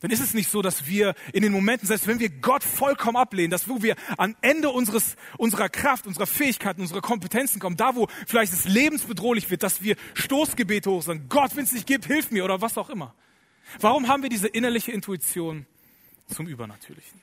Dann 0.00 0.10
ist 0.10 0.20
es 0.20 0.34
nicht 0.34 0.50
so, 0.50 0.62
dass 0.62 0.86
wir 0.86 1.14
in 1.32 1.42
den 1.42 1.52
Momenten, 1.52 1.86
selbst 1.86 2.06
wenn 2.06 2.20
wir 2.20 2.28
Gott 2.28 2.62
vollkommen 2.62 3.16
ablehnen, 3.16 3.50
dass 3.50 3.68
wo 3.68 3.82
wir 3.82 3.96
am 4.18 4.36
Ende 4.42 4.70
unseres, 4.70 5.16
unserer 5.38 5.68
Kraft, 5.68 6.06
unserer 6.06 6.26
Fähigkeiten, 6.26 6.82
unserer 6.82 7.00
Kompetenzen 7.00 7.60
kommen, 7.60 7.76
da 7.76 7.94
wo 7.94 8.08
vielleicht 8.26 8.52
es 8.52 8.66
lebensbedrohlich 8.66 9.50
wird, 9.50 9.62
dass 9.62 9.82
wir 9.82 9.96
Stoßgebete 10.14 10.90
hoch 10.90 11.02
sagen, 11.02 11.26
Gott, 11.28 11.56
wenn 11.56 11.64
es 11.64 11.72
nicht 11.72 11.86
gibt, 11.86 12.06
hilf 12.06 12.30
mir 12.30 12.44
oder 12.44 12.60
was 12.60 12.76
auch 12.76 12.90
immer. 12.90 13.14
Warum 13.80 14.08
haben 14.08 14.22
wir 14.22 14.30
diese 14.30 14.48
innerliche 14.48 14.92
Intuition 14.92 15.66
zum 16.28 16.46
Übernatürlichen? 16.46 17.20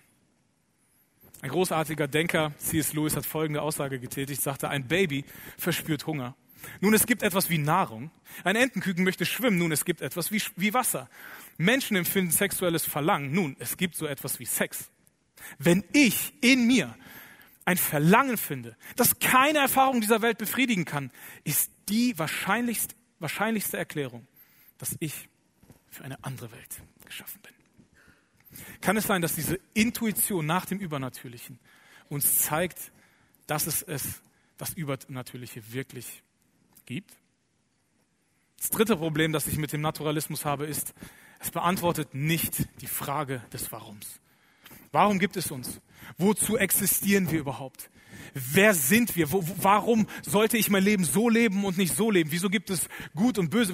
Ein 1.42 1.50
großartiger 1.50 2.08
Denker, 2.08 2.54
C.S. 2.58 2.94
Lewis, 2.94 3.16
hat 3.16 3.26
folgende 3.26 3.62
Aussage 3.62 4.00
getätigt, 4.00 4.42
sagte, 4.42 4.70
ein 4.70 4.88
Baby 4.88 5.26
verspürt 5.58 6.08
Hunger 6.08 6.36
nun, 6.82 6.94
es 6.94 7.06
gibt 7.06 7.24
etwas 7.24 7.50
wie 7.50 7.58
Nahrung. 7.58 8.12
Ein 8.44 8.56
Entenküken 8.56 9.04
möchte 9.04 9.26
schwimmen. 9.26 9.58
Nun, 9.58 9.72
es 9.72 9.86
gibt 9.86 10.02
etwas 10.02 10.32
wie, 10.32 10.42
wie 10.56 10.74
Wasser. 10.74 11.10
Menschen 11.58 11.98
empfinden 11.98 12.32
sexuelles 12.32 12.86
Verlangen. 12.86 13.32
Nun, 13.34 13.56
es 13.60 13.78
gibt 13.78 13.96
so 13.96 14.06
etwas 14.06 14.40
wie 14.40 14.46
Sex. 14.46 14.90
Wenn 15.58 15.84
ich 15.94 16.34
in 16.42 16.68
mir 16.68 16.96
ein 17.66 17.78
Verlangen 17.78 18.38
finde, 18.38 18.76
das 18.96 19.20
keine 19.20 19.60
Erfahrung 19.60 20.02
dieser 20.02 20.22
Welt 20.22 20.38
befriedigen 20.38 20.86
kann, 20.86 21.12
ist 21.44 21.72
die 21.90 22.18
wahrscheinlichst, 22.18 22.96
wahrscheinlichste 23.20 23.78
Erklärung, 23.78 24.28
dass 24.78 24.96
ich 25.00 25.30
für 25.90 26.04
eine 26.04 26.24
andere 26.24 26.52
Welt 26.52 26.82
geschaffen 27.06 27.40
bin. 27.42 27.54
Kann 28.82 28.98
es 28.98 29.06
sein, 29.06 29.22
dass 29.22 29.36
diese 29.36 29.60
Intuition 29.74 30.46
nach 30.46 30.66
dem 30.66 30.80
Übernatürlichen 30.80 31.60
uns 32.10 32.40
zeigt, 32.40 32.92
dass 33.48 33.68
es 33.68 33.82
es, 33.82 34.22
das 34.58 34.74
Übernatürliche 34.74 35.74
wirklich 35.74 36.24
gibt. 36.86 37.12
Das 38.58 38.70
dritte 38.70 38.96
Problem, 38.96 39.34
das 39.34 39.48
ich 39.48 39.58
mit 39.58 39.74
dem 39.74 39.82
Naturalismus 39.82 40.46
habe, 40.46 40.66
ist, 40.66 40.94
es 41.40 41.52
beantwortet 41.52 42.14
nicht 42.14 42.68
die 42.82 42.88
Frage 42.88 43.44
des 43.52 43.72
Warums. 43.72 44.20
Warum 44.92 45.20
gibt 45.20 45.36
es 45.36 45.52
uns? 45.52 45.82
Wozu 46.18 46.58
existieren 46.58 47.30
wir 47.32 47.40
überhaupt? 47.40 47.90
Wer 48.34 48.74
sind 48.74 49.16
wir? 49.16 49.32
Wo, 49.32 49.44
warum 49.58 50.08
sollte 50.22 50.58
ich 50.58 50.70
mein 50.70 50.84
Leben 50.84 51.04
so 51.04 51.30
leben 51.30 51.66
und 51.66 51.78
nicht 51.78 51.96
so 51.96 52.10
leben? 52.10 52.32
Wieso 52.32 52.50
gibt 52.50 52.70
es 52.70 52.88
Gut 53.16 53.38
und 53.38 53.50
Böse? 53.50 53.74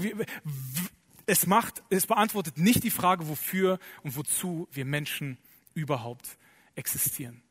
Es 1.26 1.46
macht, 1.46 1.84
es 1.90 2.08
beantwortet 2.08 2.58
nicht 2.58 2.84
die 2.84 2.90
Frage, 2.90 3.28
wofür 3.28 3.80
und 4.02 4.16
wozu 4.16 4.68
wir 4.72 4.86
Menschen 4.86 5.38
überhaupt 5.76 6.40
existieren 6.76 7.44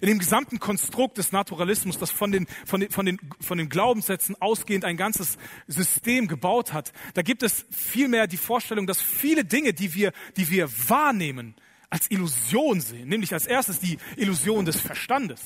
in 0.00 0.08
dem 0.08 0.18
gesamten 0.18 0.58
Konstrukt 0.58 1.18
des 1.18 1.32
Naturalismus, 1.32 1.98
das 1.98 2.10
von 2.10 2.32
den, 2.32 2.46
von 2.64 2.80
den, 2.80 2.90
von 2.90 3.06
den, 3.06 3.18
von 3.40 3.58
den 3.58 3.68
Glaubenssätzen 3.68 4.36
ausgehend 4.40 4.84
ein 4.84 4.96
ganzes 4.96 5.38
System 5.66 6.28
gebaut 6.28 6.72
hat, 6.72 6.92
da 7.14 7.22
gibt 7.22 7.42
es 7.42 7.66
vielmehr 7.70 8.26
die 8.26 8.36
Vorstellung, 8.36 8.86
dass 8.86 9.00
viele 9.00 9.44
Dinge, 9.44 9.72
die 9.72 9.94
wir, 9.94 10.12
die 10.36 10.50
wir 10.50 10.68
wahrnehmen, 10.88 11.54
als 11.90 12.10
Illusion 12.10 12.80
sehen, 12.80 13.08
nämlich 13.08 13.32
als 13.32 13.46
erstes 13.46 13.80
die 13.80 13.98
Illusion 14.16 14.64
des 14.64 14.80
Verstandes. 14.80 15.40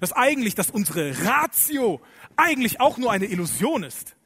Dass 0.00 0.12
eigentlich, 0.12 0.54
dass 0.54 0.70
unsere 0.70 1.14
Ratio 1.26 2.00
eigentlich 2.36 2.80
auch 2.80 2.96
nur 2.96 3.12
eine 3.12 3.26
Illusion 3.26 3.82
ist. 3.82 4.16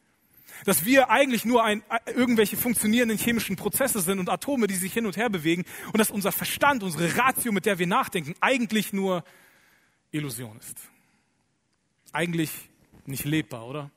Dass 0.64 0.84
wir 0.84 1.10
eigentlich 1.10 1.44
nur 1.44 1.64
ein, 1.64 1.82
irgendwelche 2.06 2.56
funktionierenden 2.56 3.18
chemischen 3.18 3.56
Prozesse 3.56 4.00
sind 4.00 4.18
und 4.18 4.28
Atome, 4.28 4.68
die 4.68 4.74
sich 4.74 4.92
hin 4.92 5.06
und 5.06 5.16
her 5.16 5.28
bewegen. 5.28 5.64
Und 5.86 5.98
dass 5.98 6.10
unser 6.10 6.32
Verstand, 6.32 6.82
unsere 6.82 7.16
Ratio, 7.16 7.52
mit 7.52 7.66
der 7.66 7.78
wir 7.78 7.86
nachdenken, 7.86 8.34
eigentlich 8.40 8.92
nur 8.92 9.24
Illusion 10.16 10.58
ist. 10.58 10.78
Eigentlich 12.12 12.50
nicht 13.04 13.24
lebbar, 13.24 13.66
oder? 13.66 13.90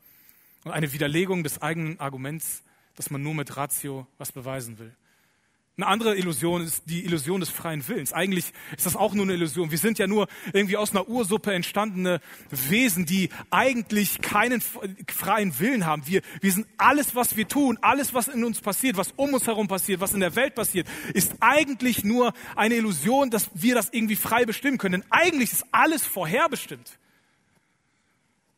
Und 0.64 0.72
eine 0.72 0.92
Widerlegung 0.92 1.44
des 1.44 1.62
eigenen 1.62 2.00
Arguments, 2.00 2.64
dass 2.96 3.10
man 3.10 3.24
nur 3.24 3.34
mit 3.34 3.56
Ratio 3.56 4.08
was 4.18 4.32
beweisen 4.32 4.78
will. 4.78 4.96
Eine 5.80 5.88
andere 5.88 6.18
Illusion 6.18 6.62
ist 6.62 6.84
die 6.88 7.06
Illusion 7.06 7.40
des 7.40 7.48
freien 7.48 7.88
Willens. 7.88 8.12
Eigentlich 8.12 8.52
ist 8.76 8.86
das 8.86 8.98
auch 8.98 9.14
nur 9.14 9.24
eine 9.24 9.36
Illusion. 9.36 9.72
Wir 9.72 9.78
sind 9.78 9.98
ja 9.98 10.08
nur 10.08 10.28
irgendwie 10.52 10.76
aus 10.76 10.92
einer 10.92 11.08
Ursuppe 11.08 11.54
entstandene 11.54 12.20
Wesen, 12.50 13.06
die 13.06 13.30
eigentlich 13.50 14.20
keinen 14.20 14.60
freien 14.60 15.58
Willen 15.58 15.86
haben. 15.86 16.06
Wir, 16.06 16.22
wir 16.42 16.52
sind 16.52 16.68
alles, 16.76 17.16
was 17.16 17.38
wir 17.38 17.48
tun, 17.48 17.80
alles, 17.82 18.14
was 18.14 18.28
in 18.28 18.44
uns 18.44 18.60
passiert, 18.60 18.98
was 18.98 19.14
um 19.16 19.34
uns 19.34 19.48
herum 19.48 19.70
passiert, 19.70 20.02
was 20.02 20.14
in 20.14 20.20
der 20.20 20.36
Welt 20.36 20.54
passiert, 20.54 20.86
ist 21.14 21.36
eigentlich 21.40 22.04
nur 22.04 22.34
eine 22.58 22.76
Illusion, 22.76 23.30
dass 23.30 23.50
wir 23.54 23.74
das 23.74 23.88
irgendwie 23.94 24.18
frei 24.18 24.44
bestimmen 24.44 24.80
können. 24.80 25.04
Denn 25.04 25.12
eigentlich 25.12 25.54
ist 25.54 25.66
alles 25.72 26.06
vorherbestimmt. 26.06 27.00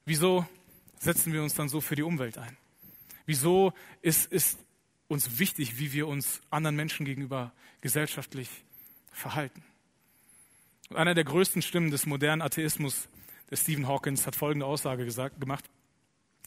Wieso 0.05 0.47
setzen 0.97 1.33
wir 1.33 1.43
uns 1.43 1.53
dann 1.53 1.69
so 1.69 1.81
für 1.81 1.95
die 1.95 2.01
Umwelt 2.01 2.39
ein? 2.39 2.57
Wieso 3.27 3.73
ist, 4.01 4.25
ist 4.31 4.57
uns 5.11 5.39
wichtig, 5.39 5.77
wie 5.77 5.91
wir 5.91 6.07
uns 6.07 6.39
anderen 6.49 6.77
Menschen 6.77 7.05
gegenüber 7.05 7.51
gesellschaftlich 7.81 8.49
verhalten. 9.11 9.61
Und 10.89 10.95
einer 10.95 11.13
der 11.13 11.25
größten 11.25 11.61
Stimmen 11.61 11.91
des 11.91 12.05
modernen 12.05 12.41
Atheismus, 12.41 13.09
der 13.49 13.57
Stephen 13.57 13.87
Hawkins, 13.87 14.25
hat 14.25 14.37
folgende 14.37 14.65
Aussage 14.65 15.03
gesagt, 15.03 15.39
gemacht. 15.41 15.65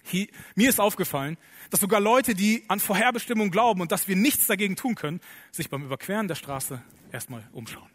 He, 0.02 0.30
mir 0.54 0.70
ist 0.70 0.80
aufgefallen, 0.80 1.36
dass 1.68 1.80
sogar 1.80 2.00
Leute, 2.00 2.34
die 2.34 2.64
an 2.68 2.80
Vorherbestimmung 2.80 3.50
glauben 3.50 3.82
und 3.82 3.92
dass 3.92 4.08
wir 4.08 4.16
nichts 4.16 4.46
dagegen 4.46 4.76
tun 4.76 4.94
können, 4.94 5.20
sich 5.52 5.68
beim 5.68 5.84
Überqueren 5.84 6.28
der 6.28 6.34
Straße 6.34 6.82
erstmal 7.12 7.46
umschauen. 7.52 7.90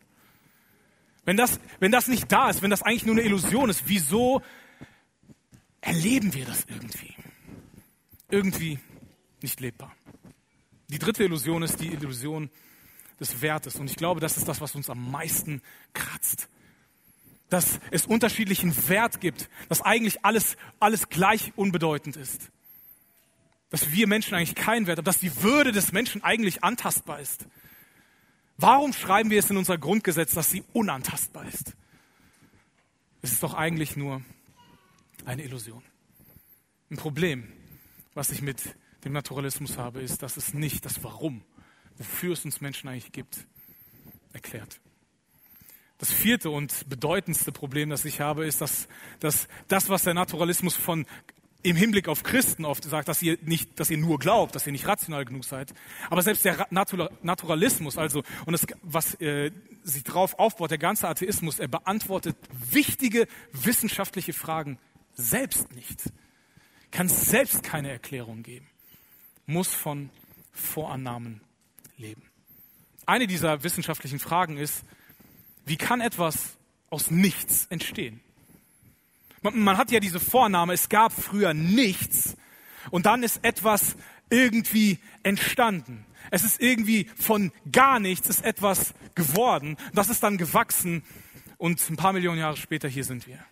Wenn 1.26 1.36
das, 1.38 1.60
wenn 1.80 1.92
das 1.92 2.08
nicht 2.08 2.32
da 2.32 2.50
ist, 2.50 2.62
wenn 2.62 2.70
das 2.70 2.84
eigentlich 2.84 3.06
nur 3.06 3.16
eine 3.16 3.24
Illusion 3.24 3.72
ist, 3.72 3.84
wieso 3.88 4.44
erleben 5.82 6.34
wir 6.36 6.46
das 6.46 6.66
irgendwie? 6.68 7.16
Irgendwie 8.30 8.80
nicht 9.42 9.60
lebbar. 9.60 9.96
Die 10.90 11.00
dritte 11.00 11.24
Illusion 11.24 11.64
ist 11.64 11.80
die 11.80 11.88
Illusion 11.88 12.50
des 13.20 13.42
Wertes. 13.42 13.76
Und 13.76 13.90
ich 13.90 13.96
glaube, 13.96 14.20
das 14.20 14.38
ist 14.38 14.48
das, 14.48 14.60
was 14.60 14.76
uns 14.76 14.90
am 14.90 15.12
meisten 15.12 15.62
kratzt. 15.94 16.50
Dass 17.50 17.80
es 17.92 18.06
unterschiedlichen 18.06 18.76
Wert 18.90 19.22
gibt, 19.22 19.50
dass 19.70 19.82
eigentlich 19.82 20.26
alles, 20.26 20.58
alles 20.80 21.10
gleich 21.10 21.54
unbedeutend 21.56 22.16
ist. 22.16 22.52
Dass 23.70 23.92
wir 23.92 24.08
Menschen 24.08 24.36
eigentlich 24.36 24.56
keinen 24.56 24.88
Wert 24.88 24.98
haben, 24.98 25.06
dass 25.06 25.20
die 25.20 25.44
Würde 25.44 25.72
des 25.72 25.92
Menschen 25.92 26.24
eigentlich 26.24 26.64
antastbar 26.64 27.20
ist. 27.20 27.46
Warum 28.58 28.94
schreiben 28.94 29.30
wir 29.30 29.40
es 29.40 29.50
in 29.50 29.58
unser 29.58 29.78
Grundgesetz, 29.78 30.34
dass 30.34 30.50
sie 30.50 30.64
unantastbar 30.74 31.48
ist? 31.48 31.76
Es 33.22 33.32
ist 33.32 33.44
doch 33.44 33.54
eigentlich 33.54 33.96
nur 33.96 34.22
eine 35.26 35.44
Illusion. 35.44 35.84
Ein 36.90 36.98
Problem, 36.98 37.52
was 38.16 38.32
ich 38.32 38.42
mit 38.42 38.76
dem 39.04 39.14
Naturalismus 39.14 39.78
habe, 39.78 40.02
ist, 40.02 40.24
dass 40.24 40.38
es 40.38 40.54
nicht 40.54 40.86
das 40.86 41.04
Warum, 41.04 41.44
wofür 41.98 42.34
es 42.34 42.46
uns 42.46 42.62
Menschen 42.62 42.90
eigentlich 42.90 43.12
gibt, 43.12 43.46
erklärt. 44.34 44.80
Das 45.98 46.12
vierte 46.12 46.50
und 46.50 46.88
bedeutendste 46.88 47.52
Problem, 47.52 47.90
das 47.90 48.06
ich 48.06 48.22
habe, 48.22 48.46
ist, 48.46 48.62
dass, 48.62 48.88
dass 49.20 49.48
das, 49.68 49.90
was 49.90 50.04
der 50.04 50.14
Naturalismus 50.14 50.76
von 50.76 51.06
im 51.62 51.76
Hinblick 51.76 52.08
auf 52.08 52.24
Christen 52.24 52.64
oft 52.64 52.86
sagt, 52.86 53.10
dass 53.10 53.22
ihr 53.22 53.38
nicht, 53.42 53.82
dass 53.82 53.90
ihr 53.90 53.98
nur 53.98 54.18
glaubt, 54.18 54.56
dass 54.56 54.66
ihr 54.66 54.72
nicht 54.72 54.88
rational 54.88 55.26
genug 55.26 55.44
seid. 55.44 55.74
Aber 56.10 56.22
selbst 56.22 56.46
der 56.46 56.68
Naturalismus, 56.70 57.98
also 57.98 58.24
und 58.46 58.54
das, 58.54 58.66
was 58.82 59.20
äh, 59.20 59.52
sich 59.84 60.06
darauf 60.06 60.40
aufbaut, 60.40 60.72
der 60.72 60.78
ganze 60.78 61.10
Atheismus, 61.10 61.60
er 61.60 61.68
beantwortet 61.68 62.38
wichtige 62.52 63.28
wissenschaftliche 63.52 64.32
Fragen 64.32 64.80
selbst 65.16 65.76
nicht, 65.76 66.02
kann 66.92 67.10
selbst 67.10 67.62
keine 67.62 67.92
Erklärung 67.92 68.42
geben 68.42 68.70
muss 69.50 69.74
von 69.74 70.10
Vorannahmen 70.54 71.42
leben. 71.98 72.24
Eine 73.06 73.28
dieser 73.28 73.64
wissenschaftlichen 73.64 74.20
Fragen 74.20 74.58
ist, 74.58 74.84
wie 75.66 75.78
kann 75.78 76.02
etwas 76.02 76.58
aus 76.90 77.12
nichts 77.12 77.66
entstehen? 77.70 78.22
Man, 79.42 79.60
man 79.60 79.78
hat 79.78 79.92
ja 79.92 80.00
diese 80.00 80.20
Vorannahme, 80.20 80.74
es 80.74 80.90
gab 80.90 81.12
früher 81.12 81.54
nichts 81.54 82.38
und 82.92 83.06
dann 83.06 83.24
ist 83.24 83.44
etwas 83.44 83.96
irgendwie 84.30 85.00
entstanden. 85.24 86.06
Es 86.32 86.44
ist 86.44 86.62
irgendwie 86.62 87.10
von 87.16 87.52
gar 87.72 88.00
nichts 88.00 88.30
ist 88.30 88.44
etwas 88.44 88.94
geworden. 89.16 89.78
Das 89.94 90.10
ist 90.10 90.22
dann 90.22 90.38
gewachsen 90.38 91.04
und 91.58 91.90
ein 91.90 91.96
paar 91.96 92.14
Millionen 92.14 92.40
Jahre 92.40 92.58
später 92.58 92.88
hier 92.88 93.04
sind 93.04 93.26
wir. 93.26 93.44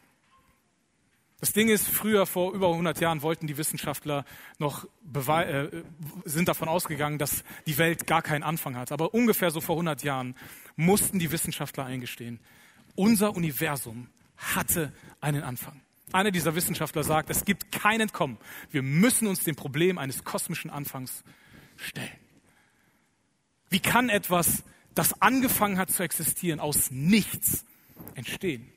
Das 1.39 1.54
Ding 1.54 1.69
ist, 1.69 1.88
früher, 1.88 2.26
vor 2.26 2.54
über 2.54 2.69
100 2.69 3.00
Jahren, 3.00 3.21
wollten 3.21 3.45
die 3.45 3.58
Wissenschaftler 3.58 4.26
noch, 4.58 4.88
äh, 5.13 5.69
sind 6.26 6.47
davon 6.47 6.67
ausgegangen, 6.67 7.19
dass 7.19 7.43
die 7.67 7.78
Welt 7.78 8.08
gar 8.08 8.23
keinen 8.23 8.41
Anfang 8.41 8.76
hat. 8.76 8.91
Aber 8.91 9.13
ungefähr 9.13 9.52
so 9.52 9.62
vor 9.62 9.76
100 9.76 10.02
Jahren 10.04 10.36
mussten 10.76 11.19
die 11.19 11.32
Wissenschaftler 11.32 11.86
eingestehen, 11.86 12.39
unser 12.95 13.36
Universum 13.36 14.10
hatte 14.38 14.91
einen 15.21 15.43
Anfang. 15.43 15.82
Einer 16.12 16.32
dieser 16.32 16.56
Wissenschaftler 16.56 17.04
sagt, 17.04 17.30
es 17.30 17.45
gibt 17.45 17.71
kein 17.71 18.02
Entkommen. 18.02 18.38
Wir 18.71 18.82
müssen 18.82 19.28
uns 19.28 19.43
dem 19.43 19.56
Problem 19.56 20.00
eines 20.00 20.23
kosmischen 20.23 20.71
Anfangs 20.71 21.23
stellen. 21.76 22.10
Wie 23.69 23.80
kann 23.80 24.10
etwas, 24.10 24.63
das 24.95 25.21
angefangen 25.21 25.78
hat 25.78 25.91
zu 25.91 26.02
existieren, 26.02 26.60
aus 26.60 26.89
nichts 26.89 27.65
entstehen? 28.15 28.71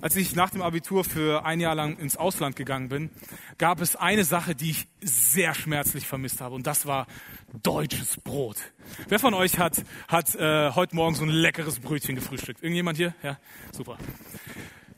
Als 0.00 0.16
ich 0.16 0.34
nach 0.34 0.50
dem 0.50 0.62
Abitur 0.62 1.04
für 1.04 1.44
ein 1.44 1.60
Jahr 1.60 1.74
lang 1.74 1.98
ins 1.98 2.16
Ausland 2.16 2.56
gegangen 2.56 2.88
bin, 2.88 3.10
gab 3.58 3.80
es 3.80 3.96
eine 3.96 4.24
Sache, 4.24 4.54
die 4.54 4.70
ich 4.70 4.88
sehr 5.00 5.54
schmerzlich 5.54 6.06
vermisst 6.06 6.40
habe, 6.40 6.54
und 6.54 6.66
das 6.66 6.86
war 6.86 7.06
deutsches 7.62 8.18
Brot. 8.20 8.56
Wer 9.08 9.18
von 9.18 9.34
euch 9.34 9.58
hat, 9.58 9.84
hat 10.08 10.34
äh, 10.34 10.70
heute 10.72 10.94
Morgen 10.96 11.14
so 11.14 11.24
ein 11.24 11.30
leckeres 11.30 11.80
Brötchen 11.80 12.14
gefrühstückt? 12.14 12.62
Irgendjemand 12.62 12.96
hier? 12.96 13.14
Ja, 13.22 13.38
super. 13.72 13.98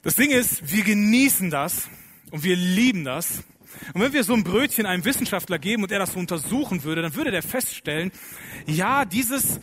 Das 0.03 0.17
Ding 0.17 0.31
ist, 0.31 0.73
wir 0.73 0.83
genießen 0.83 1.51
das 1.51 1.89
und 2.31 2.43
wir 2.43 2.57
lieben 2.57 3.05
das. 3.05 3.45
Und 3.95 4.01
wenn 4.01 4.13
wir 4.13 4.25
so 4.25 4.35
ein 4.35 4.45
Brötchen 4.45 4.87
einem 4.87 5.05
Wissenschaftler 5.05 5.59
geben 5.59 5.83
und 5.83 5.93
er 5.93 5.99
das 5.99 6.13
so 6.13 6.19
untersuchen 6.19 6.83
würde, 6.85 7.03
dann 7.03 7.15
würde 7.15 7.31
der 7.31 7.43
feststellen, 7.43 8.11
ja, 8.67 9.05
dieses 9.05 9.61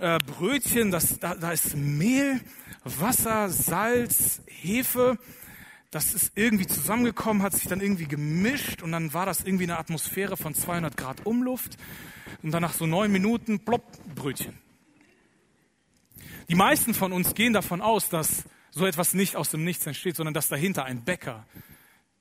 äh, 0.00 0.18
Brötchen, 0.18 0.90
das, 0.90 1.18
da, 1.18 1.34
da 1.34 1.52
ist 1.52 1.76
Mehl, 1.76 2.40
Wasser, 2.84 3.48
Salz, 3.50 4.42
Hefe. 4.46 5.18
Das 5.90 6.12
ist 6.14 6.32
irgendwie 6.34 6.66
zusammengekommen, 6.66 7.42
hat 7.42 7.54
sich 7.54 7.68
dann 7.68 7.80
irgendwie 7.80 8.06
gemischt 8.06 8.82
und 8.82 8.92
dann 8.92 9.14
war 9.14 9.26
das 9.26 9.42
irgendwie 9.44 9.64
eine 9.64 9.78
Atmosphäre 9.78 10.36
von 10.36 10.54
200 10.54 10.96
Grad 10.96 11.24
Umluft. 11.24 11.76
Und 12.42 12.50
dann 12.50 12.62
nach 12.62 12.74
so 12.74 12.86
neun 12.86 13.12
Minuten, 13.12 13.60
plopp, 13.60 13.84
Brötchen. 14.14 14.58
Die 16.48 16.54
meisten 16.54 16.92
von 16.92 17.12
uns 17.12 17.34
gehen 17.34 17.52
davon 17.52 17.80
aus, 17.80 18.08
dass 18.08 18.44
so 18.70 18.86
etwas 18.86 19.14
nicht 19.14 19.36
aus 19.36 19.50
dem 19.50 19.64
Nichts 19.64 19.86
entsteht, 19.86 20.16
sondern 20.16 20.34
dass 20.34 20.48
dahinter 20.48 20.84
ein 20.84 21.04
Bäcker 21.04 21.46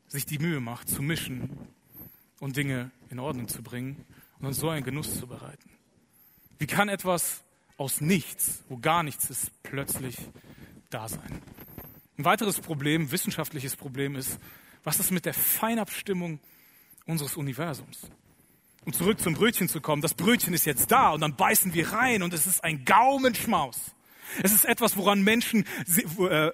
sich 0.07 0.25
die 0.25 0.37
Mühe 0.37 0.59
macht, 0.59 0.87
zu 0.87 1.01
mischen 1.01 1.49
und 2.39 2.55
Dinge 2.55 2.91
in 3.09 3.19
Ordnung 3.19 3.47
zu 3.47 3.63
bringen 3.63 4.05
und 4.39 4.47
uns 4.47 4.57
so 4.57 4.69
einen 4.69 4.85
Genuss 4.85 5.17
zu 5.17 5.27
bereiten. 5.27 5.69
Wie 6.59 6.67
kann 6.67 6.87
etwas 6.87 7.42
aus 7.77 8.01
nichts, 8.01 8.63
wo 8.69 8.77
gar 8.77 9.03
nichts 9.03 9.29
ist, 9.29 9.51
plötzlich 9.63 10.17
da 10.89 11.07
sein. 11.07 11.41
Ein 12.17 12.25
weiteres 12.25 12.59
Problem, 12.59 13.11
wissenschaftliches 13.11 13.75
Problem 13.75 14.15
ist, 14.15 14.37
was 14.83 14.99
ist 14.99 15.11
mit 15.11 15.25
der 15.25 15.33
Feinabstimmung 15.33 16.39
unseres 17.05 17.37
Universums? 17.37 18.01
Um 18.85 18.93
zurück 18.93 19.19
zum 19.19 19.33
Brötchen 19.33 19.69
zu 19.69 19.81
kommen, 19.81 20.01
das 20.01 20.13
Brötchen 20.13 20.53
ist 20.53 20.65
jetzt 20.65 20.91
da 20.91 21.11
und 21.11 21.21
dann 21.21 21.35
beißen 21.35 21.73
wir 21.73 21.93
rein 21.93 22.21
und 22.21 22.33
es 22.33 22.47
ist 22.47 22.63
ein 22.63 22.83
Gaumenschmaus. 22.85 23.77
Es 24.41 24.51
ist 24.51 24.65
etwas, 24.65 24.97
woran 24.97 25.23
Menschen, 25.23 25.65
äh, 26.19 26.51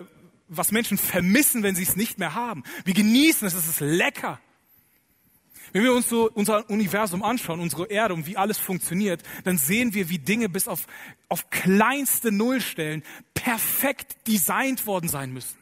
was 0.47 0.71
Menschen 0.71 0.97
vermissen, 0.97 1.63
wenn 1.63 1.75
sie 1.75 1.83
es 1.83 1.95
nicht 1.95 2.19
mehr 2.19 2.35
haben. 2.35 2.63
Wir 2.85 2.93
genießen 2.93 3.47
es, 3.47 3.53
es 3.53 3.67
ist 3.67 3.79
lecker. 3.79 4.39
Wenn 5.71 5.83
wir 5.83 5.93
uns 5.93 6.09
so 6.09 6.29
unser 6.31 6.69
Universum 6.69 7.23
anschauen, 7.23 7.59
unsere 7.59 7.87
Erde 7.87 8.13
und 8.13 8.25
wie 8.25 8.37
alles 8.37 8.57
funktioniert, 8.57 9.23
dann 9.43 9.57
sehen 9.57 9.93
wir, 9.93 10.09
wie 10.09 10.19
Dinge 10.19 10.49
bis 10.49 10.67
auf, 10.67 10.85
auf 11.27 11.49
kleinste 11.49 12.31
Nullstellen 12.31 13.03
perfekt 13.33 14.27
designt 14.27 14.85
worden 14.85 15.09
sein 15.09 15.31
müssen. 15.31 15.57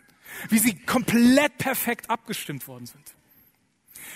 Wie 0.50 0.60
sie 0.60 0.76
komplett 0.76 1.58
perfekt 1.58 2.10
abgestimmt 2.10 2.68
worden 2.68 2.86
sind. 2.86 3.18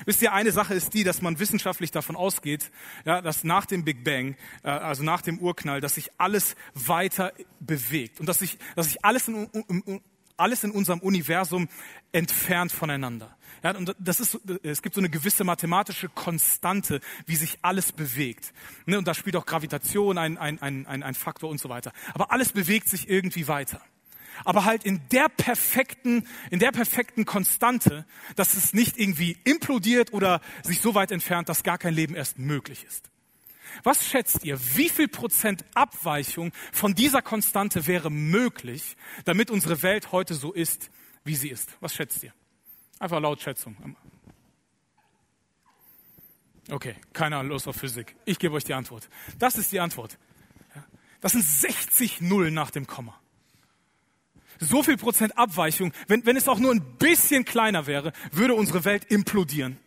Wisst 0.05 0.21
ihr, 0.21 0.33
eine 0.33 0.51
Sache 0.51 0.73
ist 0.73 0.93
die, 0.93 1.03
dass 1.03 1.21
man 1.21 1.39
wissenschaftlich 1.39 1.91
davon 1.91 2.15
ausgeht, 2.15 2.71
ja, 3.05 3.21
dass 3.21 3.43
nach 3.43 3.65
dem 3.65 3.83
Big 3.83 4.03
Bang, 4.03 4.35
äh, 4.63 4.69
also 4.69 5.03
nach 5.03 5.21
dem 5.21 5.39
Urknall, 5.39 5.81
dass 5.81 5.95
sich 5.95 6.09
alles 6.17 6.55
weiter 6.73 7.33
bewegt 7.59 8.19
und 8.19 8.27
dass 8.27 8.39
sich, 8.39 8.57
dass 8.75 8.87
sich 8.87 9.03
alles 9.03 9.27
in, 9.27 10.01
alles 10.37 10.63
in 10.63 10.71
unserem 10.71 10.99
Universum 10.99 11.69
entfernt 12.11 12.71
voneinander. 12.71 13.37
Ja, 13.63 13.75
und 13.75 13.95
das 13.99 14.19
ist, 14.19 14.39
es 14.63 14.81
gibt 14.81 14.95
so 14.95 15.01
eine 15.01 15.09
gewisse 15.09 15.43
mathematische 15.43 16.09
Konstante, 16.09 16.99
wie 17.27 17.35
sich 17.35 17.59
alles 17.61 17.91
bewegt. 17.91 18.53
Ne, 18.85 18.97
und 18.97 19.07
da 19.07 19.13
spielt 19.13 19.35
auch 19.35 19.45
Gravitation 19.45 20.17
ein, 20.17 20.37
ein, 20.37 20.61
ein, 20.61 20.87
ein, 20.87 21.03
ein 21.03 21.13
Faktor 21.13 21.49
und 21.49 21.59
so 21.59 21.69
weiter. 21.69 21.91
Aber 22.13 22.31
alles 22.31 22.53
bewegt 22.53 22.89
sich 22.89 23.07
irgendwie 23.07 23.47
weiter. 23.47 23.81
Aber 24.45 24.65
halt 24.65 24.83
in 24.83 25.01
der 25.11 25.29
perfekten, 25.29 26.25
in 26.49 26.59
der 26.59 26.71
perfekten 26.71 27.25
Konstante, 27.25 28.05
dass 28.35 28.55
es 28.55 28.73
nicht 28.73 28.97
irgendwie 28.97 29.37
implodiert 29.43 30.13
oder 30.13 30.41
sich 30.63 30.81
so 30.81 30.95
weit 30.95 31.11
entfernt, 31.11 31.49
dass 31.49 31.63
gar 31.63 31.77
kein 31.77 31.93
Leben 31.93 32.15
erst 32.15 32.39
möglich 32.39 32.83
ist. 32.85 33.09
Was 33.83 34.05
schätzt 34.05 34.43
ihr, 34.43 34.59
wie 34.75 34.89
viel 34.89 35.07
Prozent 35.07 35.63
Abweichung 35.75 36.51
von 36.71 36.93
dieser 36.95 37.21
Konstante 37.21 37.87
wäre 37.87 38.09
möglich, 38.09 38.97
damit 39.25 39.51
unsere 39.51 39.81
Welt 39.83 40.11
heute 40.11 40.33
so 40.33 40.51
ist, 40.51 40.89
wie 41.23 41.35
sie 41.35 41.49
ist? 41.49 41.77
Was 41.79 41.93
schätzt 41.93 42.23
ihr? 42.23 42.33
Einfach 43.01 43.19
laut 43.19 43.41
Schätzung. 43.41 43.75
Okay, 46.69 46.95
keiner 47.13 47.41
Lust 47.41 47.67
auf 47.67 47.75
Physik. 47.75 48.15
Ich 48.25 48.37
gebe 48.37 48.53
euch 48.53 48.63
die 48.63 48.75
Antwort. 48.75 49.09
Das 49.39 49.55
ist 49.55 49.71
die 49.71 49.79
Antwort. 49.79 50.19
Das 51.19 51.31
sind 51.31 51.43
60 51.43 52.21
Nullen 52.21 52.53
nach 52.53 52.69
dem 52.69 52.85
Komma. 52.85 53.19
So 54.59 54.83
viel 54.83 54.97
Prozent 54.97 55.35
Abweichung, 55.35 55.93
wenn, 56.07 56.23
wenn 56.27 56.37
es 56.37 56.47
auch 56.47 56.59
nur 56.59 56.71
ein 56.71 56.97
bisschen 56.99 57.43
kleiner 57.43 57.87
wäre, 57.87 58.13
würde 58.31 58.53
unsere 58.53 58.85
Welt 58.85 59.05
implodieren. 59.05 59.79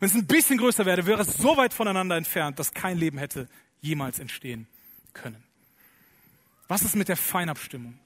Wenn 0.00 0.08
es 0.08 0.16
ein 0.16 0.26
bisschen 0.26 0.58
größer 0.58 0.84
wäre, 0.84 1.06
wäre 1.06 1.22
es 1.22 1.36
so 1.36 1.56
weit 1.56 1.72
voneinander 1.72 2.16
entfernt, 2.16 2.58
dass 2.58 2.74
kein 2.74 2.98
Leben 2.98 3.18
hätte 3.18 3.48
jemals 3.80 4.18
entstehen 4.18 4.66
können. 5.12 5.40
Was 6.66 6.82
ist 6.82 6.96
mit 6.96 7.06
der 7.06 7.16
Feinabstimmung? 7.16 7.96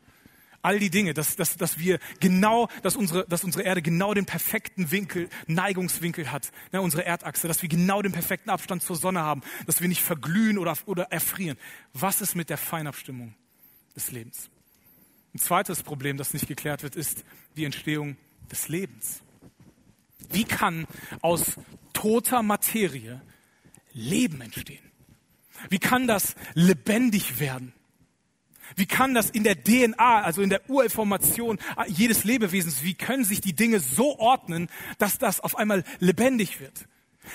All 0.62 0.79
die 0.79 0.90
Dinge, 0.90 1.14
dass, 1.14 1.37
dass, 1.37 1.57
dass 1.57 1.79
wir 1.79 1.99
genau, 2.20 2.68
dass 2.83 2.96
unsere, 2.96 3.27
dass 3.27 3.44
unsere 3.44 3.64
Erde 3.64 3.81
genau 3.81 4.12
den 4.12 4.27
perfekten 4.27 4.90
Winkel, 4.90 5.31
Neigungswinkel 5.46 6.31
hat, 6.31 6.53
ne, 6.73 6.83
unsere 6.83 7.05
Erdachse, 7.05 7.49
dass 7.49 7.62
wir 7.62 7.68
genau 7.68 8.03
den 8.03 8.12
perfekten 8.12 8.51
Abstand 8.51 8.83
zur 8.83 8.96
Sonne 8.96 9.20
haben, 9.20 9.42
dass 9.66 9.81
wir 9.81 9.88
nicht 9.88 10.03
verglühen 10.03 10.59
oder, 10.59 10.77
oder 10.85 11.05
erfrieren. 11.05 11.57
Was 11.94 12.20
ist 12.20 12.35
mit 12.35 12.51
der 12.51 12.59
Feinabstimmung 12.59 13.35
des 13.96 14.11
Lebens? 14.11 14.51
Ein 15.35 15.38
zweites 15.38 15.83
Problem, 15.83 16.16
das 16.16 16.35
nicht 16.35 16.46
geklärt 16.46 16.83
wird, 16.83 16.96
ist 16.96 17.25
die 17.57 17.64
Entstehung 17.64 18.16
des 18.51 18.68
Lebens. 18.68 19.23
Wie 20.31 20.44
kann 20.44 20.87
aus 21.23 21.57
toter 21.92 22.42
Materie 22.42 23.23
Leben 23.92 24.40
entstehen? 24.40 24.85
Wie 25.68 25.79
kann 25.79 26.07
das 26.07 26.35
lebendig 26.55 27.38
werden? 27.38 27.73
Wie 28.77 28.87
kann 28.87 29.15
das 29.15 29.31
in 29.31 29.45
der 29.45 29.63
DNA, 29.63 30.23
also 30.23 30.43
in 30.43 30.51
der 30.51 30.69
Urinformation 30.69 31.59
jedes 31.87 32.25
Lebewesens, 32.25 32.83
wie 32.83 32.95
können 32.95 33.25
sich 33.25 33.41
die 33.41 33.55
Dinge 33.55 33.81
so 33.81 34.19
ordnen, 34.19 34.69
dass 34.99 35.19
das 35.19 35.41
auf 35.41 35.57
einmal 35.57 35.85
lebendig 35.99 36.61
wird? 36.61 36.87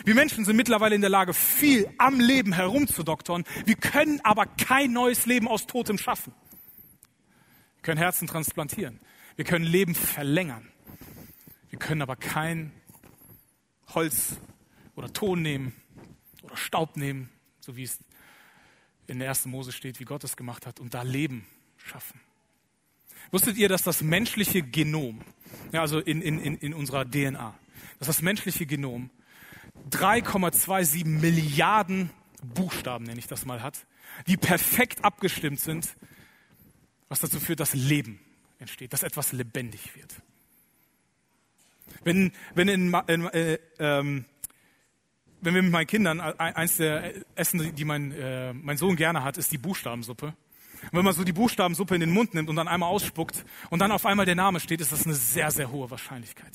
Wir 0.04 0.16
Menschen 0.16 0.46
sind 0.46 0.56
mittlerweile 0.56 0.96
in 0.96 1.02
der 1.02 1.10
Lage, 1.10 1.34
viel 1.34 1.90
am 1.98 2.20
Leben 2.20 2.54
herumzudoktern. 2.54 3.44
Wir 3.66 3.76
können 3.76 4.20
aber 4.24 4.46
kein 4.46 4.92
neues 4.92 5.26
Leben 5.26 5.48
aus 5.48 5.68
Totem 5.68 5.98
schaffen. 5.98 6.34
Wir 7.76 7.82
können 7.84 7.98
Herzen 7.98 8.28
transplantieren. 8.28 9.00
Wir 9.36 9.46
können 9.46 9.66
Leben 9.66 9.96
verlängern. 9.96 10.68
Wir 11.70 11.80
können 11.80 12.02
aber 12.02 12.16
kein 12.16 12.72
Holz 13.94 14.38
oder 14.96 15.12
Ton 15.14 15.42
nehmen 15.42 15.74
oder 16.42 16.58
Staub 16.58 16.98
nehmen, 16.98 17.30
so 17.60 17.76
wie 17.76 17.84
es 17.84 18.00
in 19.08 19.20
der 19.20 19.28
ersten 19.28 19.50
Mose 19.50 19.72
steht, 19.72 20.00
wie 20.00 20.06
Gott 20.06 20.24
es 20.24 20.36
gemacht 20.36 20.66
hat, 20.66 20.80
und 20.80 20.94
da 20.94 21.04
Leben 21.04 21.46
schaffen. 21.78 22.20
Wusstet 23.32 23.58
ihr, 23.58 23.70
dass 23.70 23.84
das 23.84 24.02
menschliche 24.02 24.62
Genom, 24.62 25.22
ja, 25.72 25.82
also 25.82 26.00
in, 26.00 26.22
in, 26.22 26.40
in 26.40 26.74
unserer 26.74 27.10
DNA, 27.10 27.58
dass 28.00 28.08
das 28.08 28.22
menschliche 28.22 28.66
Genom 28.66 29.10
3,27 29.90 31.06
Milliarden 31.06 32.10
Buchstaben, 32.44 33.06
nenne 33.06 33.20
ich 33.20 33.28
das 33.28 33.46
mal, 33.46 33.62
hat, 33.62 33.86
die 34.28 34.38
perfekt 34.38 35.04
abgestimmt 35.04 35.60
sind, 35.60 35.96
was 37.10 37.20
dazu 37.20 37.40
führt, 37.40 37.60
dass 37.60 37.74
Leben 37.74 38.20
entsteht, 38.60 38.94
dass 38.94 39.04
etwas 39.04 39.32
lebendig 39.32 39.96
wird. 39.96 40.16
Wenn, 42.04 42.32
wenn 42.54 42.68
in, 42.68 42.94
in 43.08 43.26
äh, 43.28 43.60
ähm, 43.80 44.26
wenn 45.46 45.54
wir 45.54 45.62
mit 45.62 45.72
meinen 45.72 45.88
Kindern, 45.88 46.20
äh, 46.20 46.34
eins 46.38 46.78
der 46.78 47.14
Essen, 47.36 47.76
die 47.76 47.86
mein, 47.86 48.12
äh, 48.12 48.54
mein 48.54 48.78
Sohn 48.78 48.96
gerne 48.96 49.24
hat, 49.24 49.38
ist 49.38 49.52
die 49.52 49.58
Buchstabensuppe. 49.58 50.28
Und 50.28 50.94
wenn 50.94 51.06
man 51.06 51.14
so 51.14 51.24
die 51.24 51.34
Buchstabensuppe 51.34 51.96
in 51.96 52.02
den 52.02 52.12
Mund 52.12 52.34
nimmt 52.34 52.50
und 52.50 52.56
dann 52.56 52.68
einmal 52.68 52.90
ausspuckt 52.90 53.46
und 53.70 53.80
dann 53.80 53.92
auf 53.92 54.06
einmal 54.06 54.26
der 54.26 54.36
Name 54.36 54.60
steht, 54.60 54.82
ist 54.82 54.92
das 54.92 55.06
eine 55.06 55.16
sehr, 55.16 55.52
sehr 55.52 55.72
hohe 55.72 55.90
Wahrscheinlichkeit. 55.90 56.52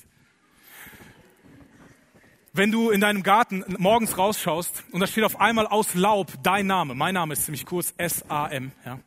Wenn 2.53 2.72
du 2.72 2.90
in 2.90 3.00
deinem 3.00 3.22
Garten 3.22 3.64
morgens 3.79 4.18
rausschaust 4.18 4.85
und 4.90 5.00
da 5.00 5.07
steht 5.07 5.22
auf 5.22 5.40
einmal 5.40 5.68
aus 5.68 5.94
Laub 5.94 6.33
dein 6.42 6.66
Name, 6.66 6.94
mein 6.94 7.14
Name 7.14 7.35
ist 7.35 7.44
ziemlich 7.44 7.64
kurz, 7.64 7.94
S-A-M, 7.96 8.72
ja, 8.85 8.98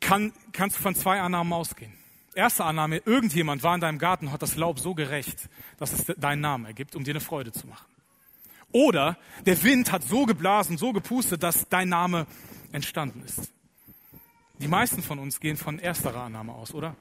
kann, 0.00 0.32
kannst 0.52 0.78
du 0.78 0.82
von 0.82 0.94
zwei 0.94 1.20
Annahmen 1.20 1.52
ausgehen. 1.52 1.92
Erste 2.38 2.64
Annahme, 2.64 2.98
irgendjemand 2.98 3.64
war 3.64 3.74
in 3.74 3.80
deinem 3.80 3.98
Garten 3.98 4.28
und 4.28 4.32
hat 4.32 4.42
das 4.42 4.54
Laub 4.54 4.78
so 4.78 4.94
gerecht, 4.94 5.50
dass 5.76 5.92
es 5.92 6.04
deinen 6.16 6.40
Namen 6.40 6.66
ergibt, 6.66 6.94
um 6.94 7.02
dir 7.02 7.10
eine 7.10 7.20
Freude 7.20 7.50
zu 7.50 7.66
machen. 7.66 7.90
Oder 8.70 9.18
der 9.44 9.60
Wind 9.64 9.90
hat 9.90 10.04
so 10.04 10.24
geblasen, 10.24 10.78
so 10.78 10.92
gepustet, 10.92 11.42
dass 11.42 11.68
dein 11.68 11.88
Name 11.88 12.28
entstanden 12.70 13.24
ist. 13.24 13.52
Die 14.60 14.68
meisten 14.68 15.02
von 15.02 15.18
uns 15.18 15.40
gehen 15.40 15.56
von 15.56 15.80
ersterer 15.80 16.22
Annahme 16.22 16.52
aus, 16.52 16.72
oder? 16.74 16.94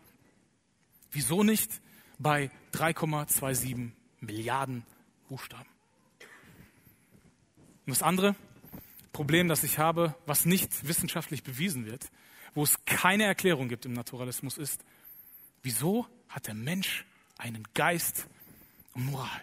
Wieso 1.12 1.44
nicht 1.44 1.70
bei 2.18 2.50
3,27 2.74 3.92
Milliarden 4.22 4.88
Buchstaben? 5.30 5.70
Und 7.86 7.92
das 7.92 8.02
andere 8.02 8.36
Problem, 9.14 9.50
das 9.50 9.64
ich 9.64 9.78
habe, 9.78 10.16
was 10.26 10.46
nicht 10.46 10.88
wissenschaftlich 10.88 11.44
bewiesen 11.44 11.86
wird, 11.86 12.10
wo 12.56 12.64
es 12.64 12.84
keine 12.86 13.26
Erklärung 13.26 13.70
gibt 13.70 13.86
im 13.86 13.94
Naturalismus, 13.94 14.58
ist, 14.58 14.84
Wieso 15.64 16.08
hat 16.30 16.48
der 16.48 16.54
Mensch 16.54 17.06
einen 17.38 17.64
Geist 17.74 18.28
und 18.94 19.06
Moral? 19.06 19.42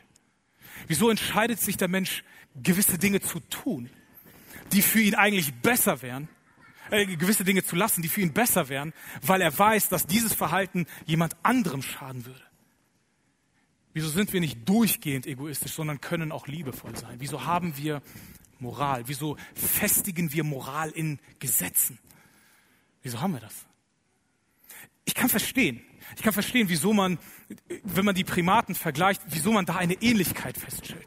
Wieso 0.86 1.10
entscheidet 1.10 1.60
sich 1.60 1.76
der 1.76 1.88
Mensch, 1.88 2.24
gewisse 2.62 2.98
Dinge 2.98 3.20
zu 3.20 3.40
tun, 3.40 3.90
die 4.72 4.82
für 4.82 5.00
ihn 5.00 5.14
eigentlich 5.14 5.54
besser 5.54 6.02
wären, 6.02 6.28
äh, 6.90 7.06
gewisse 7.16 7.44
Dinge 7.44 7.64
zu 7.64 7.76
lassen, 7.76 8.02
die 8.02 8.08
für 8.08 8.20
ihn 8.20 8.32
besser 8.32 8.68
wären, 8.68 8.92
weil 9.22 9.40
er 9.40 9.56
weiß, 9.56 9.88
dass 9.88 10.06
dieses 10.06 10.34
Verhalten 10.34 10.86
jemand 11.06 11.36
anderem 11.42 11.82
schaden 11.82 12.26
würde? 12.26 12.42
Wieso 13.92 14.08
sind 14.08 14.32
wir 14.32 14.40
nicht 14.40 14.68
durchgehend 14.68 15.26
egoistisch, 15.26 15.72
sondern 15.72 16.00
können 16.00 16.32
auch 16.32 16.48
liebevoll 16.48 16.96
sein? 16.96 17.16
Wieso 17.20 17.46
haben 17.46 17.76
wir 17.76 18.02
Moral? 18.58 19.04
Wieso 19.06 19.36
festigen 19.54 20.32
wir 20.32 20.42
Moral 20.42 20.90
in 20.90 21.20
Gesetzen? 21.38 21.98
Wieso 23.02 23.20
haben 23.20 23.34
wir 23.34 23.40
das? 23.40 23.66
Ich 25.04 25.14
kann 25.14 25.28
verstehen, 25.28 25.80
ich 26.16 26.22
kann 26.22 26.32
verstehen, 26.32 26.68
wieso 26.68 26.92
man, 26.92 27.18
wenn 27.82 28.04
man 28.04 28.14
die 28.14 28.24
Primaten 28.24 28.74
vergleicht, 28.74 29.22
wieso 29.28 29.52
man 29.52 29.66
da 29.66 29.76
eine 29.76 29.94
Ähnlichkeit 29.94 30.56
feststellt. 30.56 31.06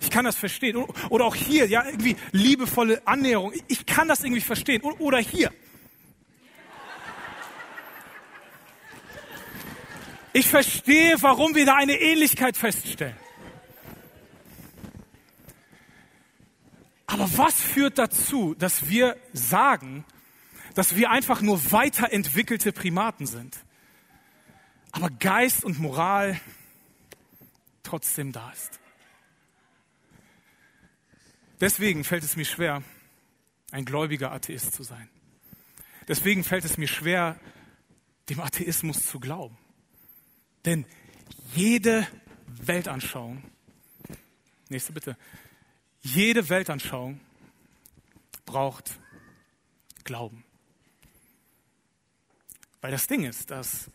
Ich 0.00 0.10
kann 0.10 0.24
das 0.24 0.36
verstehen. 0.36 0.76
Oder 1.10 1.26
auch 1.26 1.34
hier, 1.34 1.66
ja, 1.66 1.84
irgendwie 1.84 2.16
liebevolle 2.32 3.06
Annäherung. 3.06 3.52
Ich 3.68 3.86
kann 3.86 4.08
das 4.08 4.24
irgendwie 4.24 4.40
verstehen. 4.40 4.82
Oder 4.82 5.18
hier. 5.18 5.52
Ich 10.32 10.46
verstehe, 10.46 11.16
warum 11.20 11.54
wir 11.54 11.66
da 11.66 11.74
eine 11.74 12.00
Ähnlichkeit 12.00 12.56
feststellen. 12.56 13.16
Aber 17.06 17.28
was 17.36 17.60
führt 17.60 17.98
dazu, 17.98 18.54
dass 18.54 18.88
wir 18.88 19.16
sagen, 19.32 20.04
dass 20.74 20.94
wir 20.94 21.10
einfach 21.10 21.40
nur 21.40 21.72
weiterentwickelte 21.72 22.70
Primaten 22.72 23.26
sind? 23.26 23.58
Aber 24.92 25.10
Geist 25.10 25.64
und 25.64 25.78
Moral 25.78 26.40
trotzdem 27.82 28.32
da 28.32 28.50
ist. 28.50 28.80
Deswegen 31.60 32.04
fällt 32.04 32.24
es 32.24 32.36
mir 32.36 32.44
schwer, 32.44 32.82
ein 33.70 33.84
gläubiger 33.84 34.32
Atheist 34.32 34.72
zu 34.72 34.82
sein. 34.82 35.08
Deswegen 36.08 36.42
fällt 36.42 36.64
es 36.64 36.76
mir 36.76 36.88
schwer, 36.88 37.38
dem 38.28 38.40
Atheismus 38.40 39.06
zu 39.06 39.20
glauben. 39.20 39.56
Denn 40.64 40.86
jede 41.54 42.06
Weltanschauung, 42.46 43.42
nächste 44.68 44.92
bitte, 44.92 45.16
jede 46.00 46.48
Weltanschauung 46.48 47.20
braucht 48.46 48.98
Glauben. 50.04 50.44
Weil 52.80 52.90
das 52.90 53.06
Ding 53.06 53.24
ist, 53.24 53.50
dass 53.50 53.90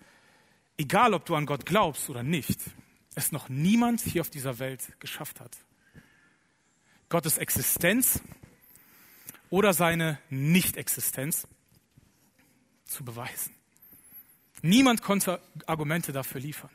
egal 0.78 1.14
ob 1.14 1.26
du 1.26 1.36
an 1.36 1.46
Gott 1.46 1.66
glaubst 1.66 2.10
oder 2.10 2.24
nicht, 2.24 2.60
es 3.16 3.32
noch 3.32 3.50
niemand 3.50 4.02
hier 4.02 4.22
auf 4.22 4.30
dieser 4.30 4.60
Welt 4.60 5.00
geschafft 5.00 5.40
hat. 5.40 5.58
Gottes 7.10 7.38
Existenz 7.38 8.22
oder 9.50 9.74
seine 9.74 10.20
Nicht-Existenz 10.30 11.48
zu 12.84 13.06
beweisen. 13.06 13.54
Niemand 14.62 15.02
konnte 15.02 15.42
Argumente 15.66 16.12
dafür 16.12 16.42
liefern. 16.42 16.72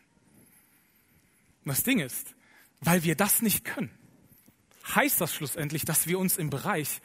Und 1.64 1.68
das 1.68 1.82
Ding 1.82 1.98
ist, 1.98 2.34
weil 2.80 3.04
wir 3.04 3.16
das 3.16 3.42
nicht 3.42 3.64
können, 3.64 3.90
heißt 4.94 5.20
das 5.20 5.34
schlussendlich, 5.34 5.84
dass 5.84 6.06
wir 6.06 6.18
uns 6.18 6.38
im 6.38 6.50
Bereich 6.50 7.00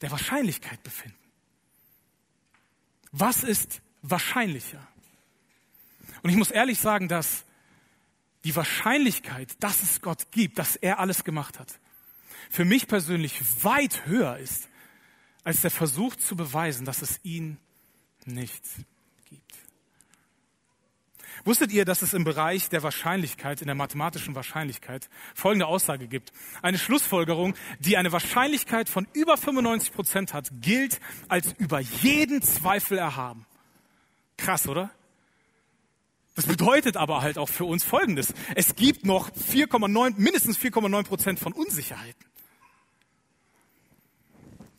der 0.00 0.10
Wahrscheinlichkeit 0.10 0.82
befinden. 0.82 1.18
Was 3.12 3.42
ist 3.42 3.80
wahrscheinlicher? 4.02 4.86
Und 6.22 6.30
ich 6.30 6.36
muss 6.36 6.50
ehrlich 6.50 6.78
sagen, 6.78 7.08
dass 7.08 7.44
die 8.44 8.54
Wahrscheinlichkeit, 8.54 9.56
dass 9.60 9.82
es 9.82 10.00
Gott 10.00 10.30
gibt, 10.30 10.58
dass 10.58 10.76
er 10.76 10.98
alles 10.98 11.24
gemacht 11.24 11.58
hat, 11.58 11.80
für 12.50 12.64
mich 12.64 12.86
persönlich 12.86 13.40
weit 13.64 14.06
höher 14.06 14.38
ist 14.38 14.68
als 15.44 15.60
der 15.60 15.70
Versuch 15.70 16.16
zu 16.16 16.36
beweisen, 16.36 16.84
dass 16.84 17.02
es 17.02 17.20
ihn 17.22 17.58
nicht 18.24 18.62
gibt. 19.28 19.54
Wusstet 21.44 21.70
ihr, 21.70 21.84
dass 21.84 22.02
es 22.02 22.14
im 22.14 22.24
Bereich 22.24 22.68
der 22.68 22.82
Wahrscheinlichkeit, 22.82 23.60
in 23.60 23.66
der 23.66 23.76
mathematischen 23.76 24.34
Wahrscheinlichkeit, 24.34 25.08
folgende 25.34 25.66
Aussage 25.66 26.08
gibt? 26.08 26.32
Eine 26.62 26.78
Schlussfolgerung, 26.78 27.54
die 27.78 27.96
eine 27.96 28.10
Wahrscheinlichkeit 28.10 28.88
von 28.88 29.06
über 29.12 29.36
95 29.36 29.92
Prozent 29.92 30.34
hat, 30.34 30.50
gilt 30.60 30.98
als 31.28 31.52
über 31.58 31.78
jeden 31.78 32.42
Zweifel 32.42 32.98
erhaben. 32.98 33.46
Krass, 34.36 34.66
oder? 34.66 34.90
Das 36.36 36.46
bedeutet 36.46 36.98
aber 36.98 37.22
halt 37.22 37.38
auch 37.38 37.48
für 37.48 37.64
uns 37.64 37.82
Folgendes. 37.82 38.34
Es 38.54 38.76
gibt 38.76 39.06
noch 39.06 39.30
4,9, 39.30 40.14
mindestens 40.18 40.58
4,9 40.58 41.02
Prozent 41.04 41.38
von 41.40 41.54
Unsicherheiten. 41.54 42.24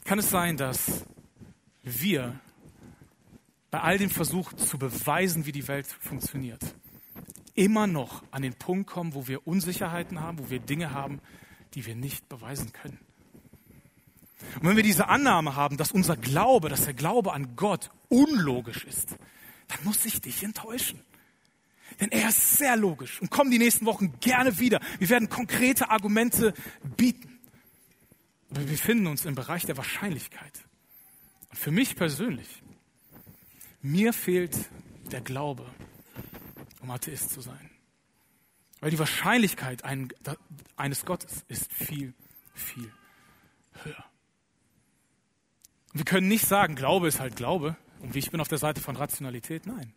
Kann 0.06 0.20
es 0.20 0.30
sein, 0.30 0.56
dass 0.56 1.04
wir 1.84 2.40
bei 3.72 3.82
all 3.82 3.98
dem 3.98 4.12
Versuch 4.12 4.54
zu 4.54 4.78
beweisen, 4.78 5.48
wie 5.48 5.52
die 5.52 5.68
Welt 5.68 5.88
funktioniert, 5.88 6.62
immer 7.56 7.88
noch 7.88 8.24
an 8.30 8.44
den 8.44 8.54
Punkt 8.54 8.88
kommen, 8.88 9.16
wo 9.16 9.28
wir 9.28 9.48
Unsicherheiten 9.48 10.22
haben, 10.22 10.38
wo 10.38 10.52
wir 10.52 10.60
Dinge 10.60 10.94
haben, 10.94 11.20
die 11.74 11.88
wir 11.88 11.96
nicht 11.96 12.30
beweisen 12.30 12.72
können. 12.72 13.00
Und 14.62 14.70
wenn 14.70 14.76
wir 14.76 14.84
diese 14.84 15.10
Annahme 15.10 15.56
haben, 15.56 15.78
dass 15.78 15.92
unser 15.92 16.16
Glaube, 16.16 16.70
dass 16.70 16.86
der 16.86 16.94
Glaube 16.94 17.34
an 17.34 17.56
Gott 17.56 17.90
unlogisch 18.10 18.86
ist, 18.86 19.16
dann 19.68 19.80
muss 19.84 20.06
ich 20.06 20.22
dich 20.22 20.44
enttäuschen. 20.44 21.02
Denn 22.00 22.12
er 22.12 22.30
ist 22.30 22.58
sehr 22.58 22.76
logisch 22.76 23.22
und 23.22 23.32
kommen 23.32 23.50
die 23.50 23.58
nächsten 23.58 23.86
Wochen 23.86 24.20
gerne 24.20 24.60
wieder. 24.60 24.80
Wir 25.00 25.10
werden 25.10 25.30
konkrete 25.30 25.90
Argumente 25.90 26.54
bieten. 26.96 27.40
Aber 28.50 28.62
wir 28.62 28.68
befinden 28.68 29.08
uns 29.08 29.26
im 29.26 29.36
Bereich 29.36 29.66
der 29.66 29.78
Wahrscheinlichkeit. 29.78 30.66
Und 31.50 31.58
für 31.58 31.72
mich 31.72 31.96
persönlich 31.96 32.48
mir 33.82 34.14
fehlt 34.14 34.58
der 35.12 35.22
Glaube, 35.22 35.66
um 36.82 36.92
Atheist 36.92 37.30
zu 37.32 37.42
sein. 37.42 37.70
Weil 38.80 38.92
die 38.92 39.00
Wahrscheinlichkeit 39.00 39.84
eines 40.76 41.06
Gottes 41.06 41.46
ist 41.48 41.72
viel, 41.72 42.14
viel 42.54 42.92
höher. 43.84 44.06
Wir 45.94 46.06
können 46.06 46.28
nicht 46.28 46.46
sagen, 46.46 46.76
Glaube 46.76 47.08
ist 47.08 47.20
halt 47.20 47.36
Glaube 47.36 47.76
und 48.02 48.16
ich 48.16 48.30
bin 48.30 48.40
auf 48.42 48.48
der 48.48 48.60
Seite 48.60 48.82
von 48.82 48.96
Rationalität. 48.96 49.66
Nein. 49.66 49.94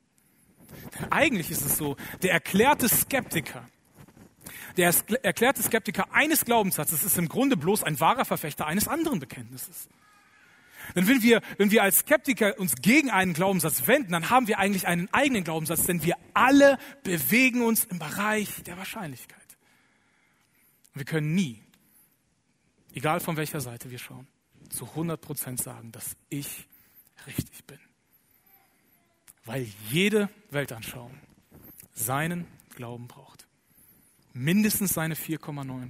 Eigentlich 1.10 1.50
ist 1.50 1.64
es 1.64 1.76
so, 1.76 1.96
der 2.22 2.32
erklärte 2.32 2.88
Skeptiker, 2.88 3.68
der 4.76 4.94
erklärte 5.22 5.62
Skeptiker 5.62 6.12
eines 6.12 6.44
Glaubenssatzes 6.44 7.04
ist 7.04 7.18
im 7.18 7.28
Grunde 7.28 7.56
bloß 7.56 7.82
ein 7.82 7.98
wahrer 8.00 8.24
Verfechter 8.24 8.66
eines 8.66 8.88
anderen 8.88 9.20
Bekenntnisses. 9.20 9.88
Denn 10.94 11.06
wenn 11.06 11.22
wir, 11.22 11.40
wenn 11.58 11.70
wir 11.70 11.82
als 11.82 12.00
Skeptiker 12.00 12.58
uns 12.58 12.76
gegen 12.76 13.10
einen 13.10 13.32
Glaubenssatz 13.32 13.86
wenden, 13.86 14.12
dann 14.12 14.30
haben 14.30 14.48
wir 14.48 14.58
eigentlich 14.58 14.86
einen 14.86 15.12
eigenen 15.12 15.44
Glaubenssatz, 15.44 15.84
denn 15.84 16.02
wir 16.02 16.16
alle 16.34 16.78
bewegen 17.02 17.62
uns 17.62 17.84
im 17.84 17.98
Bereich 17.98 18.62
der 18.64 18.76
Wahrscheinlichkeit. 18.76 19.38
Und 20.94 21.00
wir 21.00 21.04
können 21.04 21.34
nie, 21.34 21.62
egal 22.94 23.20
von 23.20 23.36
welcher 23.36 23.60
Seite 23.60 23.90
wir 23.90 23.98
schauen, 23.98 24.26
zu 24.70 24.86
100 24.86 25.20
Prozent 25.20 25.62
sagen, 25.62 25.92
dass 25.92 26.16
ich 26.28 26.66
richtig 27.26 27.64
bin. 27.66 27.78
Weil 29.50 29.66
jede 29.88 30.28
Weltanschauung 30.50 31.10
seinen 31.92 32.46
Glauben 32.76 33.08
braucht. 33.08 33.48
Mindestens 34.32 34.94
seine 34.94 35.16
4,9 35.16 35.88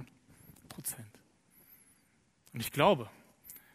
Prozent. 0.67 1.19
Und 2.53 2.59
ich 2.61 2.71
glaube, 2.71 3.07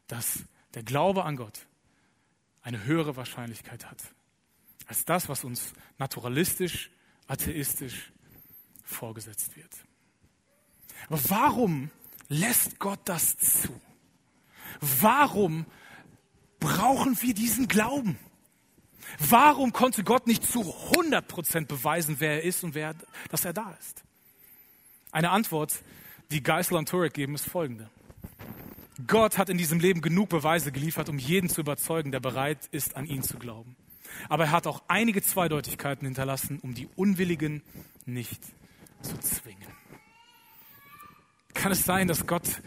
dass 0.08 0.40
der 0.74 0.82
Glaube 0.82 1.24
an 1.24 1.36
Gott 1.36 1.68
eine 2.62 2.82
höhere 2.82 3.14
Wahrscheinlichkeit 3.14 3.88
hat 3.88 4.02
als 4.88 5.04
das, 5.04 5.28
was 5.28 5.44
uns 5.44 5.72
naturalistisch, 5.98 6.90
atheistisch 7.28 8.10
vorgesetzt 8.82 9.54
wird. 9.54 9.70
Aber 11.08 11.20
warum 11.28 11.92
lässt 12.26 12.80
Gott 12.80 12.98
das 13.04 13.36
zu? 13.36 13.80
Warum 14.80 15.64
brauchen 16.58 17.22
wir 17.22 17.34
diesen 17.34 17.68
Glauben? 17.68 18.18
Warum 19.18 19.72
konnte 19.72 20.04
Gott 20.04 20.26
nicht 20.26 20.44
zu 20.44 20.60
100 20.94 21.26
Prozent 21.26 21.68
beweisen, 21.68 22.16
wer 22.18 22.32
er 22.32 22.42
ist 22.42 22.64
und 22.64 22.74
wer, 22.74 22.94
dass 23.30 23.44
er 23.44 23.52
da 23.52 23.74
ist? 23.80 24.02
Eine 25.12 25.30
Antwort, 25.30 25.74
die 26.30 26.42
Geisel 26.42 26.76
und 26.76 26.88
Turek 26.88 27.14
geben, 27.14 27.34
ist 27.34 27.48
folgende. 27.48 27.88
Gott 29.06 29.38
hat 29.38 29.48
in 29.48 29.58
diesem 29.58 29.78
Leben 29.78 30.00
genug 30.00 30.28
Beweise 30.28 30.72
geliefert, 30.72 31.08
um 31.08 31.18
jeden 31.18 31.48
zu 31.48 31.60
überzeugen, 31.60 32.12
der 32.12 32.20
bereit 32.20 32.58
ist, 32.72 32.96
an 32.96 33.06
ihn 33.06 33.22
zu 33.22 33.36
glauben. 33.38 33.76
Aber 34.28 34.44
er 34.44 34.50
hat 34.50 34.66
auch 34.66 34.82
einige 34.88 35.22
Zweideutigkeiten 35.22 36.06
hinterlassen, 36.06 36.58
um 36.62 36.74
die 36.74 36.88
Unwilligen 36.96 37.62
nicht 38.06 38.42
zu 39.02 39.18
zwingen. 39.18 39.68
Kann 41.54 41.72
es 41.72 41.84
sein, 41.84 42.08
dass 42.08 42.26
Gott 42.26 42.62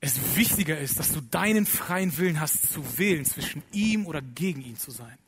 es 0.00 0.36
wichtiger 0.36 0.78
ist, 0.78 0.98
dass 0.98 1.12
du 1.12 1.20
deinen 1.20 1.66
freien 1.66 2.16
Willen 2.16 2.40
hast 2.40 2.72
zu 2.72 2.98
wählen, 2.98 3.24
zwischen 3.24 3.62
ihm 3.72 4.06
oder 4.06 4.22
gegen 4.22 4.62
ihn 4.62 4.76
zu 4.76 4.90
sein? 4.90 5.18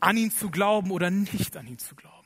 An 0.00 0.16
ihn 0.16 0.30
zu 0.30 0.50
glauben 0.50 0.90
oder 0.90 1.10
nicht 1.10 1.56
an 1.56 1.66
ihn 1.66 1.78
zu 1.78 1.94
glauben? 1.94 2.20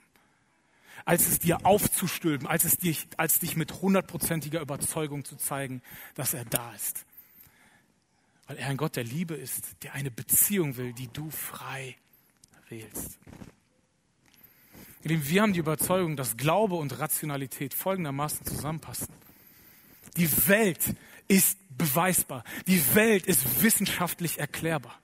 als 1.04 1.28
es 1.28 1.38
dir 1.38 1.66
aufzustülpen, 1.66 2.46
als 2.46 2.64
es 2.64 2.78
dich, 2.78 3.06
als 3.16 3.38
dich 3.38 3.56
mit 3.56 3.82
hundertprozentiger 3.82 4.60
Überzeugung 4.60 5.24
zu 5.24 5.36
zeigen, 5.36 5.82
dass 6.14 6.34
er 6.34 6.44
da 6.44 6.72
ist. 6.74 7.04
Weil 8.46 8.56
er 8.56 8.68
ein 8.68 8.76
Gott 8.76 8.96
der 8.96 9.04
Liebe 9.04 9.34
ist, 9.34 9.82
der 9.82 9.94
eine 9.94 10.10
Beziehung 10.10 10.76
will, 10.76 10.92
die 10.92 11.08
du 11.08 11.30
frei 11.30 11.96
wählst. 12.68 13.18
Wir 15.02 15.42
haben 15.42 15.52
die 15.52 15.60
Überzeugung, 15.60 16.16
dass 16.16 16.38
Glaube 16.38 16.76
und 16.76 16.98
Rationalität 16.98 17.74
folgendermaßen 17.74 18.46
zusammenpassen. 18.46 19.08
Die 20.16 20.48
Welt 20.48 20.94
ist 21.28 21.58
beweisbar. 21.76 22.44
Die 22.66 22.94
Welt 22.94 23.26
ist 23.26 23.62
wissenschaftlich 23.62 24.38
erklärbar 24.38 24.98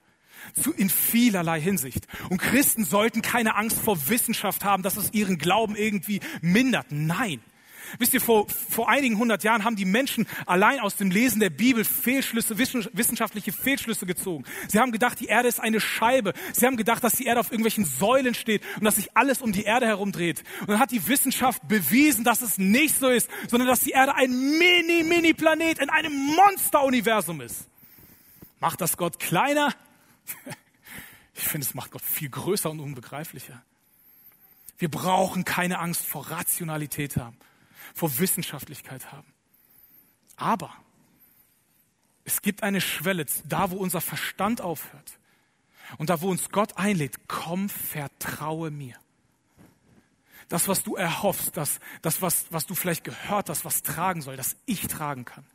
in 0.77 0.89
vielerlei 0.89 1.59
Hinsicht. 1.61 2.07
Und 2.29 2.39
Christen 2.39 2.85
sollten 2.85 3.21
keine 3.21 3.55
Angst 3.55 3.79
vor 3.79 4.09
Wissenschaft 4.09 4.63
haben, 4.63 4.83
dass 4.83 4.97
es 4.97 5.13
ihren 5.13 5.37
Glauben 5.37 5.75
irgendwie 5.75 6.19
mindert. 6.41 6.87
Nein. 6.89 7.41
Wisst 7.99 8.13
ihr, 8.13 8.21
vor, 8.21 8.47
vor 8.47 8.89
einigen 8.89 9.17
hundert 9.17 9.43
Jahren 9.43 9.63
haben 9.63 9.75
die 9.75 9.85
Menschen 9.85 10.27
allein 10.45 10.79
aus 10.79 10.95
dem 10.95 11.11
Lesen 11.11 11.39
der 11.39 11.49
Bibel 11.49 11.83
Fehlschlüsse, 11.83 12.57
wissenschaftliche 12.57 13.51
Fehlschlüsse 13.51 14.05
gezogen. 14.05 14.45
Sie 14.67 14.79
haben 14.79 14.91
gedacht, 14.91 15.19
die 15.19 15.25
Erde 15.25 15.47
ist 15.47 15.59
eine 15.59 15.79
Scheibe. 15.79 16.33
Sie 16.53 16.65
haben 16.65 16.77
gedacht, 16.77 17.03
dass 17.03 17.13
die 17.13 17.25
Erde 17.25 17.39
auf 17.39 17.51
irgendwelchen 17.51 17.85
Säulen 17.85 18.33
steht 18.33 18.61
und 18.77 18.85
dass 18.85 18.95
sich 18.95 19.15
alles 19.15 19.41
um 19.41 19.51
die 19.51 19.63
Erde 19.63 19.87
herum 19.87 20.11
dreht. 20.11 20.43
Und 20.61 20.69
dann 20.69 20.79
hat 20.79 20.91
die 20.91 21.05
Wissenschaft 21.07 21.67
bewiesen, 21.67 22.23
dass 22.23 22.41
es 22.41 22.57
nicht 22.57 22.97
so 22.97 23.09
ist, 23.09 23.29
sondern 23.49 23.67
dass 23.67 23.81
die 23.81 23.91
Erde 23.91 24.15
ein 24.15 24.31
mini, 24.31 25.03
mini 25.03 25.33
Planet 25.33 25.79
in 25.79 25.89
einem 25.89 26.13
Monsteruniversum 26.13 27.41
ist. 27.41 27.67
Macht 28.59 28.79
das 28.79 28.95
Gott 28.95 29.19
kleiner? 29.19 29.73
Ich 31.33 31.47
finde, 31.47 31.65
es 31.65 31.73
macht 31.73 31.91
Gott 31.91 32.03
viel 32.03 32.29
größer 32.29 32.69
und 32.69 32.79
unbegreiflicher. 32.79 33.63
Wir 34.77 34.91
brauchen 34.91 35.43
keine 35.43 35.79
Angst 35.79 36.05
vor 36.05 36.29
Rationalität 36.29 37.17
haben, 37.17 37.37
vor 37.95 38.19
Wissenschaftlichkeit 38.19 39.11
haben. 39.11 39.33
Aber 40.35 40.71
es 42.23 42.41
gibt 42.41 42.63
eine 42.63 42.79
Schwelle, 42.79 43.25
da 43.45 43.71
wo 43.71 43.77
unser 43.77 44.01
Verstand 44.01 44.61
aufhört 44.61 45.19
und 45.97 46.09
da 46.09 46.21
wo 46.21 46.29
uns 46.29 46.49
Gott 46.49 46.77
einlädt, 46.77 47.27
komm, 47.27 47.69
vertraue 47.69 48.71
mir. 48.71 48.95
Das, 50.47 50.67
was 50.67 50.83
du 50.83 50.95
erhoffst, 50.95 51.55
das, 51.55 51.79
das 52.01 52.21
was, 52.21 52.45
was 52.51 52.65
du 52.65 52.75
vielleicht 52.75 53.03
gehört 53.03 53.49
hast, 53.49 53.65
was 53.65 53.83
tragen 53.83 54.21
soll, 54.21 54.35
das 54.35 54.57
ich 54.65 54.87
tragen 54.87 55.25
kann. 55.25 55.45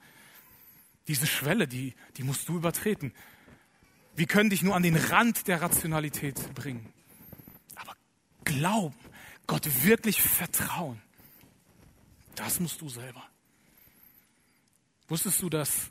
Diese 1.07 1.26
Schwelle, 1.26 1.68
die, 1.68 1.94
die 2.16 2.22
musst 2.22 2.48
du 2.48 2.57
übertreten. 2.57 3.12
Wir 4.16 4.26
können 4.26 4.48
dich 4.48 4.62
nur 4.62 4.74
an 4.74 4.83
den 4.83 4.96
Rand 4.96 5.46
der 5.46 5.61
Rationalität 5.61 6.55
bringen. 6.55 6.90
Aber 7.74 7.94
glauben, 8.44 8.96
Gott 9.46 9.68
wirklich 9.85 10.22
vertrauen, 10.22 11.00
das 12.35 12.59
musst 12.59 12.81
du 12.81 12.88
selber. 12.88 13.22
Wusstest 15.09 15.40
du, 15.42 15.50
dass 15.50 15.90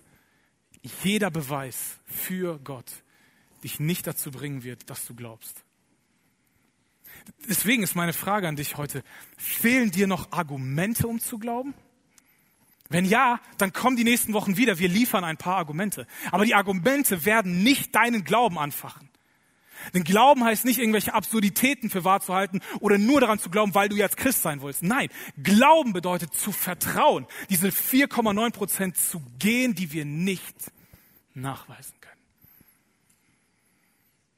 jeder 1.04 1.30
Beweis 1.30 2.00
für 2.06 2.60
Gott 2.60 2.92
dich 3.64 3.80
nicht 3.80 4.08
dazu 4.08 4.32
bringen 4.32 4.64
wird, 4.64 4.90
dass 4.90 5.06
du 5.06 5.16
glaubst? 5.16 5.64
Deswegen 7.48 7.84
ist 7.84 7.96
meine 7.96 8.14
Frage 8.14 8.48
an 8.48 8.56
dich 8.56 8.76
heute, 8.78 9.04
fehlen 9.38 9.92
dir 9.92 10.08
noch 10.08 10.32
Argumente, 10.32 11.08
um 11.08 11.20
zu 11.20 11.38
glauben? 11.38 11.74
Wenn 12.90 13.06
ja, 13.06 13.40
dann 13.58 13.74
kommen 13.74 13.98
die 13.98 14.04
nächsten 14.04 14.34
Wochen 14.34 14.58
wieder. 14.58 14.78
Wir 14.78 14.90
liefern 14.90 15.24
ein 15.24 15.38
paar 15.38 15.58
Argumente. 15.58 16.06
Aber 16.32 16.46
die 16.46 16.54
Argumente 16.54 17.26
werden 17.26 17.64
nicht 17.64 17.96
deinen 17.96 18.24
Glauben 18.24 18.60
anfachen. 18.60 19.10
Denn 19.94 20.04
Glauben 20.04 20.44
heißt 20.44 20.66
nicht, 20.66 20.80
irgendwelche 20.80 21.14
Absurditäten 21.14 21.90
für 21.90 22.04
wahr 22.04 22.22
zu 22.22 22.34
halten 22.34 22.62
oder 22.80 22.98
nur 22.98 23.22
daran 23.22 23.40
zu 23.40 23.50
glauben, 23.50 23.76
weil 23.76 23.90
du 23.90 23.96
jetzt 23.96 24.18
Christ 24.18 24.42
sein 24.42 24.62
willst. 24.62 24.84
Nein, 24.84 25.10
Glauben 25.42 25.94
bedeutet 25.94 26.34
zu 26.34 26.52
vertrauen, 26.52 27.28
diese 27.50 27.68
4,9 27.68 28.52
Prozent 28.52 28.98
zu 28.98 29.22
gehen, 29.38 29.76
die 29.76 29.92
wir 29.92 30.06
nicht 30.06 30.56
nachweisen 31.34 31.94
können. 32.02 32.22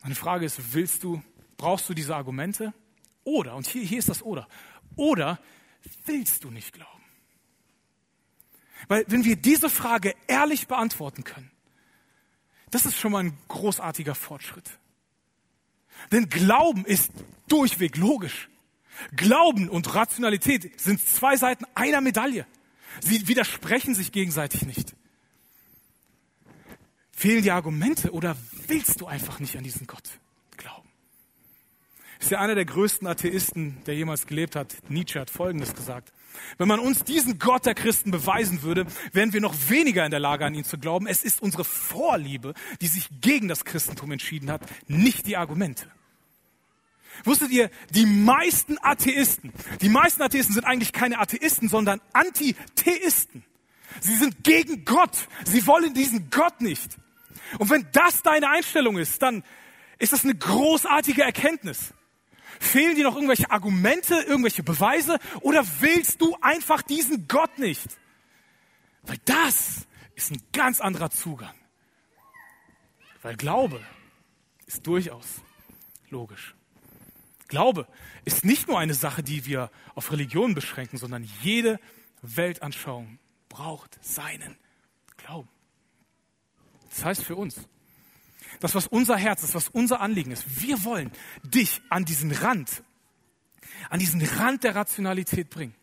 Meine 0.01 0.15
Frage 0.15 0.45
ist, 0.45 0.73
willst 0.73 1.03
du, 1.03 1.21
brauchst 1.57 1.87
du 1.89 1.93
diese 1.93 2.15
Argumente? 2.15 2.73
Oder, 3.23 3.55
und 3.55 3.67
hier, 3.67 3.83
hier 3.83 3.99
ist 3.99 4.09
das 4.09 4.23
Oder, 4.23 4.47
oder 4.95 5.39
willst 6.05 6.43
du 6.43 6.51
nicht 6.51 6.73
glauben? 6.73 6.96
Weil 8.87 9.05
wenn 9.07 9.25
wir 9.25 9.35
diese 9.35 9.69
Frage 9.69 10.15
ehrlich 10.27 10.67
beantworten 10.67 11.23
können, 11.23 11.51
das 12.69 12.85
ist 12.85 12.97
schon 12.97 13.11
mal 13.11 13.23
ein 13.23 13.37
großartiger 13.47 14.15
Fortschritt. 14.15 14.69
Denn 16.11 16.29
Glauben 16.29 16.85
ist 16.85 17.11
durchweg 17.47 17.97
logisch. 17.97 18.49
Glauben 19.15 19.69
und 19.69 19.93
Rationalität 19.93 20.79
sind 20.79 21.05
zwei 21.05 21.37
Seiten 21.37 21.65
einer 21.75 22.01
Medaille. 22.01 22.45
Sie 23.01 23.27
widersprechen 23.27 23.95
sich 23.95 24.11
gegenseitig 24.11 24.65
nicht. 24.65 24.95
Fehlen 27.11 27.43
die 27.43 27.51
Argumente 27.51 28.11
oder 28.11 28.35
willst 28.67 29.01
du 29.01 29.07
einfach 29.07 29.39
nicht 29.39 29.57
an 29.57 29.63
diesen 29.63 29.87
Gott 29.87 30.19
glauben? 30.55 30.89
Ist 32.19 32.31
ja 32.31 32.39
einer 32.39 32.55
der 32.55 32.65
größten 32.65 33.07
Atheisten, 33.07 33.83
der 33.85 33.95
jemals 33.95 34.27
gelebt 34.27 34.55
hat. 34.55 34.75
Nietzsche 34.89 35.19
hat 35.19 35.29
Folgendes 35.29 35.73
gesagt. 35.73 36.11
Wenn 36.57 36.67
man 36.67 36.79
uns 36.79 37.03
diesen 37.03 37.39
Gott 37.39 37.65
der 37.65 37.75
Christen 37.75 38.11
beweisen 38.11 38.61
würde, 38.61 38.85
wären 39.13 39.33
wir 39.33 39.41
noch 39.41 39.55
weniger 39.69 40.05
in 40.05 40.11
der 40.11 40.19
Lage, 40.19 40.45
an 40.45 40.53
ihn 40.53 40.63
zu 40.63 40.77
glauben. 40.77 41.07
Es 41.07 41.23
ist 41.23 41.41
unsere 41.41 41.63
Vorliebe, 41.63 42.53
die 42.81 42.87
sich 42.87 43.09
gegen 43.21 43.47
das 43.47 43.65
Christentum 43.65 44.11
entschieden 44.11 44.51
hat, 44.51 44.61
nicht 44.87 45.27
die 45.27 45.37
Argumente. 45.37 45.87
Wusstet 47.23 47.51
ihr, 47.51 47.69
die 47.91 48.05
meisten 48.05 48.77
Atheisten, 48.81 49.51
die 49.81 49.89
meisten 49.89 50.21
Atheisten 50.21 50.53
sind 50.53 50.65
eigentlich 50.65 50.93
keine 50.93 51.19
Atheisten, 51.19 51.67
sondern 51.69 52.01
Antitheisten. 52.13 53.43
Sie 54.01 54.15
sind 54.15 54.43
gegen 54.43 54.85
Gott. 54.85 55.27
Sie 55.45 55.65
wollen 55.65 55.93
diesen 55.93 56.29
Gott 56.29 56.61
nicht. 56.61 56.97
Und 57.57 57.69
wenn 57.69 57.87
das 57.91 58.21
deine 58.21 58.49
Einstellung 58.49 58.97
ist, 58.97 59.21
dann 59.21 59.43
ist 59.97 60.13
das 60.13 60.23
eine 60.23 60.35
großartige 60.35 61.23
Erkenntnis. 61.23 61.93
Fehlen 62.59 62.95
dir 62.95 63.03
noch 63.03 63.15
irgendwelche 63.15 63.51
Argumente, 63.51 64.15
irgendwelche 64.15 64.63
Beweise 64.63 65.19
oder 65.41 65.65
willst 65.79 66.21
du 66.21 66.35
einfach 66.41 66.81
diesen 66.81 67.27
Gott 67.27 67.57
nicht? 67.57 67.97
Weil 69.03 69.17
das 69.25 69.87
ist 70.15 70.31
ein 70.31 70.41
ganz 70.51 70.81
anderer 70.81 71.09
Zugang. 71.09 71.53
Weil 73.21 73.35
Glaube 73.35 73.81
ist 74.65 74.85
durchaus 74.85 75.41
logisch. 76.09 76.55
Glaube 77.47 77.87
ist 78.25 78.43
nicht 78.43 78.67
nur 78.67 78.79
eine 78.79 78.93
Sache, 78.93 79.23
die 79.23 79.45
wir 79.45 79.71
auf 79.95 80.11
Religion 80.11 80.53
beschränken, 80.53 80.97
sondern 80.97 81.23
jede 81.41 81.79
Weltanschauung 82.21 83.19
braucht 83.49 83.97
seinen 84.03 84.57
Glauben. 85.17 85.49
Das 86.89 87.05
heißt 87.05 87.23
für 87.23 87.35
uns, 87.35 87.55
das, 88.59 88.75
was 88.75 88.87
unser 88.87 89.17
Herz 89.17 89.43
ist, 89.43 89.55
was 89.55 89.69
unser 89.69 90.01
Anliegen 90.01 90.31
ist, 90.31 90.61
wir 90.61 90.83
wollen 90.83 91.11
dich 91.43 91.81
an 91.89 92.05
diesen 92.05 92.31
Rand, 92.31 92.83
an 93.89 93.99
diesen 93.99 94.21
Rand 94.21 94.63
der 94.63 94.75
Rationalität 94.75 95.49
bringen. 95.49 95.75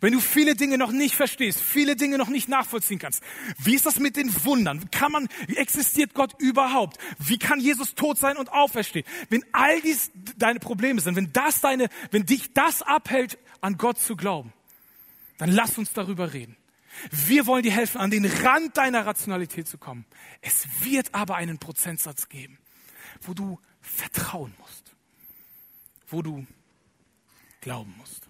Wenn 0.00 0.12
du 0.12 0.20
viele 0.20 0.54
Dinge 0.54 0.78
noch 0.78 0.90
nicht 0.90 1.14
verstehst, 1.14 1.60
viele 1.60 1.96
Dinge 1.96 2.16
noch 2.16 2.28
nicht 2.28 2.48
nachvollziehen 2.48 2.98
kannst, 2.98 3.22
wie 3.58 3.74
ist 3.74 3.84
das 3.84 3.98
mit 3.98 4.16
den 4.16 4.32
Wundern? 4.44 4.90
Kann 4.90 5.12
man, 5.12 5.28
wie 5.46 5.56
existiert 5.56 6.14
Gott 6.14 6.34
überhaupt? 6.38 6.98
Wie 7.18 7.38
kann 7.38 7.60
Jesus 7.60 7.94
tot 7.94 8.18
sein 8.18 8.36
und 8.36 8.50
auferstehen? 8.50 9.04
Wenn 9.28 9.44
all 9.52 9.80
dies 9.82 10.10
deine 10.36 10.60
Probleme 10.60 11.00
sind, 11.00 11.16
wenn 11.16 11.32
das 11.32 11.60
deine, 11.60 11.88
wenn 12.10 12.24
dich 12.24 12.52
das 12.54 12.82
abhält, 12.82 13.38
an 13.60 13.76
Gott 13.76 13.98
zu 13.98 14.16
glauben, 14.16 14.52
dann 15.38 15.50
lass 15.50 15.76
uns 15.78 15.92
darüber 15.92 16.32
reden. 16.32 16.56
Wir 17.10 17.46
wollen 17.46 17.62
dir 17.62 17.72
helfen, 17.72 17.98
an 17.98 18.10
den 18.10 18.24
Rand 18.24 18.76
deiner 18.76 19.06
Rationalität 19.06 19.66
zu 19.66 19.78
kommen. 19.78 20.04
Es 20.40 20.66
wird 20.80 21.14
aber 21.14 21.36
einen 21.36 21.58
Prozentsatz 21.58 22.28
geben, 22.28 22.58
wo 23.22 23.34
du 23.34 23.58
vertrauen 23.80 24.54
musst, 24.58 24.94
wo 26.08 26.22
du 26.22 26.46
glauben 27.60 27.94
musst. 27.98 28.28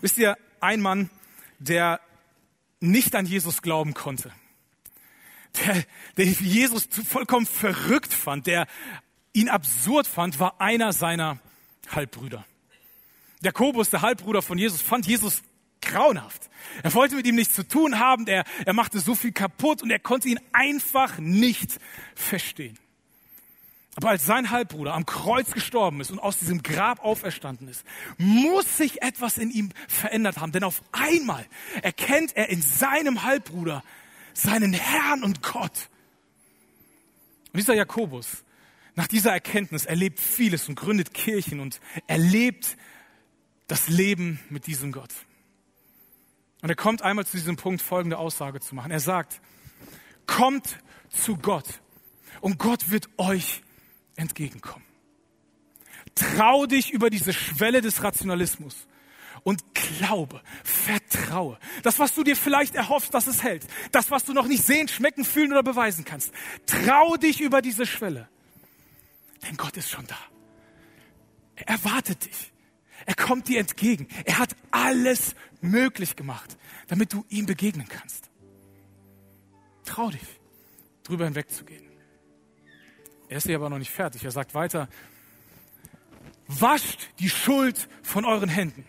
Wisst 0.00 0.18
ihr, 0.18 0.36
ein 0.60 0.80
Mann, 0.80 1.10
der 1.58 2.00
nicht 2.80 3.14
an 3.14 3.26
Jesus 3.26 3.62
glauben 3.62 3.94
konnte, 3.94 4.32
der, 5.64 5.84
der 6.16 6.26
Jesus 6.26 6.88
vollkommen 7.06 7.46
verrückt 7.46 8.12
fand, 8.12 8.46
der 8.46 8.66
ihn 9.32 9.48
absurd 9.48 10.06
fand, 10.06 10.40
war 10.40 10.60
einer 10.60 10.92
seiner 10.92 11.38
Halbbrüder. 11.90 12.44
Jakobus, 13.42 13.90
der 13.90 14.02
Halbbruder 14.02 14.42
von 14.42 14.58
Jesus, 14.58 14.80
fand 14.80 15.06
Jesus 15.06 15.42
grauenhaft. 15.92 16.50
Er 16.82 16.94
wollte 16.94 17.16
mit 17.16 17.26
ihm 17.26 17.34
nichts 17.34 17.54
zu 17.54 17.66
tun 17.66 17.98
haben, 17.98 18.26
er, 18.26 18.44
er 18.64 18.72
machte 18.72 19.00
so 19.00 19.14
viel 19.14 19.32
kaputt 19.32 19.82
und 19.82 19.90
er 19.90 19.98
konnte 19.98 20.28
ihn 20.28 20.40
einfach 20.52 21.18
nicht 21.18 21.78
verstehen. 22.14 22.78
Aber 23.94 24.08
als 24.08 24.24
sein 24.24 24.50
Halbbruder 24.50 24.94
am 24.94 25.04
Kreuz 25.04 25.50
gestorben 25.50 26.00
ist 26.00 26.10
und 26.10 26.18
aus 26.18 26.38
diesem 26.38 26.62
Grab 26.62 27.04
auferstanden 27.04 27.68
ist, 27.68 27.84
muss 28.16 28.78
sich 28.78 29.02
etwas 29.02 29.36
in 29.36 29.50
ihm 29.50 29.70
verändert 29.86 30.38
haben. 30.38 30.52
Denn 30.52 30.64
auf 30.64 30.82
einmal 30.92 31.44
erkennt 31.82 32.34
er 32.34 32.48
in 32.48 32.62
seinem 32.62 33.22
Halbbruder 33.22 33.84
seinen 34.32 34.72
Herrn 34.72 35.22
und 35.22 35.42
Gott. 35.42 35.90
Und 37.52 37.58
dieser 37.58 37.74
Jakobus, 37.74 38.44
nach 38.94 39.08
dieser 39.08 39.32
Erkenntnis, 39.32 39.84
erlebt 39.84 40.20
vieles 40.20 40.70
und 40.70 40.74
gründet 40.74 41.12
Kirchen 41.12 41.60
und 41.60 41.80
erlebt 42.06 42.78
das 43.66 43.88
Leben 43.88 44.40
mit 44.48 44.66
diesem 44.66 44.92
Gott. 44.92 45.12
Und 46.62 46.68
er 46.68 46.76
kommt 46.76 47.02
einmal 47.02 47.26
zu 47.26 47.36
diesem 47.36 47.56
Punkt, 47.56 47.82
folgende 47.82 48.18
Aussage 48.18 48.60
zu 48.60 48.74
machen. 48.74 48.92
Er 48.92 49.00
sagt, 49.00 49.40
kommt 50.26 50.78
zu 51.10 51.36
Gott 51.36 51.66
und 52.40 52.58
Gott 52.58 52.90
wird 52.90 53.08
euch 53.18 53.62
entgegenkommen. 54.16 54.84
Trau 56.14 56.66
dich 56.66 56.92
über 56.92 57.10
diese 57.10 57.32
Schwelle 57.32 57.80
des 57.80 58.02
Rationalismus 58.02 58.86
und 59.42 59.62
glaube, 59.74 60.40
vertraue. 60.62 61.58
Das, 61.82 61.98
was 61.98 62.14
du 62.14 62.22
dir 62.22 62.36
vielleicht 62.36 62.76
erhoffst, 62.76 63.12
dass 63.12 63.26
es 63.26 63.42
hält, 63.42 63.66
das, 63.90 64.10
was 64.10 64.24
du 64.24 64.32
noch 64.32 64.46
nicht 64.46 64.64
sehen, 64.64 64.86
schmecken, 64.88 65.24
fühlen 65.24 65.52
oder 65.52 65.62
beweisen 65.62 66.04
kannst, 66.04 66.32
trau 66.66 67.16
dich 67.16 67.40
über 67.40 67.60
diese 67.60 67.86
Schwelle. 67.86 68.28
Denn 69.42 69.56
Gott 69.56 69.76
ist 69.76 69.90
schon 69.90 70.06
da. 70.06 70.18
Er 71.56 71.68
erwartet 71.70 72.24
dich. 72.24 72.52
Er 73.04 73.16
kommt 73.16 73.48
dir 73.48 73.58
entgegen. 73.58 74.06
Er 74.24 74.38
hat 74.38 74.54
alles 74.70 75.34
möglich 75.62 76.16
gemacht, 76.16 76.56
damit 76.88 77.12
du 77.12 77.24
ihm 77.28 77.46
begegnen 77.46 77.88
kannst. 77.88 78.30
Trau 79.84 80.10
dich, 80.10 80.40
drüber 81.04 81.24
hinwegzugehen. 81.24 81.84
Er 83.28 83.38
ist 83.38 83.46
hier 83.46 83.56
aber 83.56 83.70
noch 83.70 83.78
nicht 83.78 83.90
fertig. 83.90 84.24
Er 84.24 84.30
sagt 84.30 84.54
weiter, 84.54 84.88
wascht 86.46 87.08
die 87.18 87.30
Schuld 87.30 87.88
von 88.02 88.24
euren 88.24 88.48
Händen. 88.48 88.84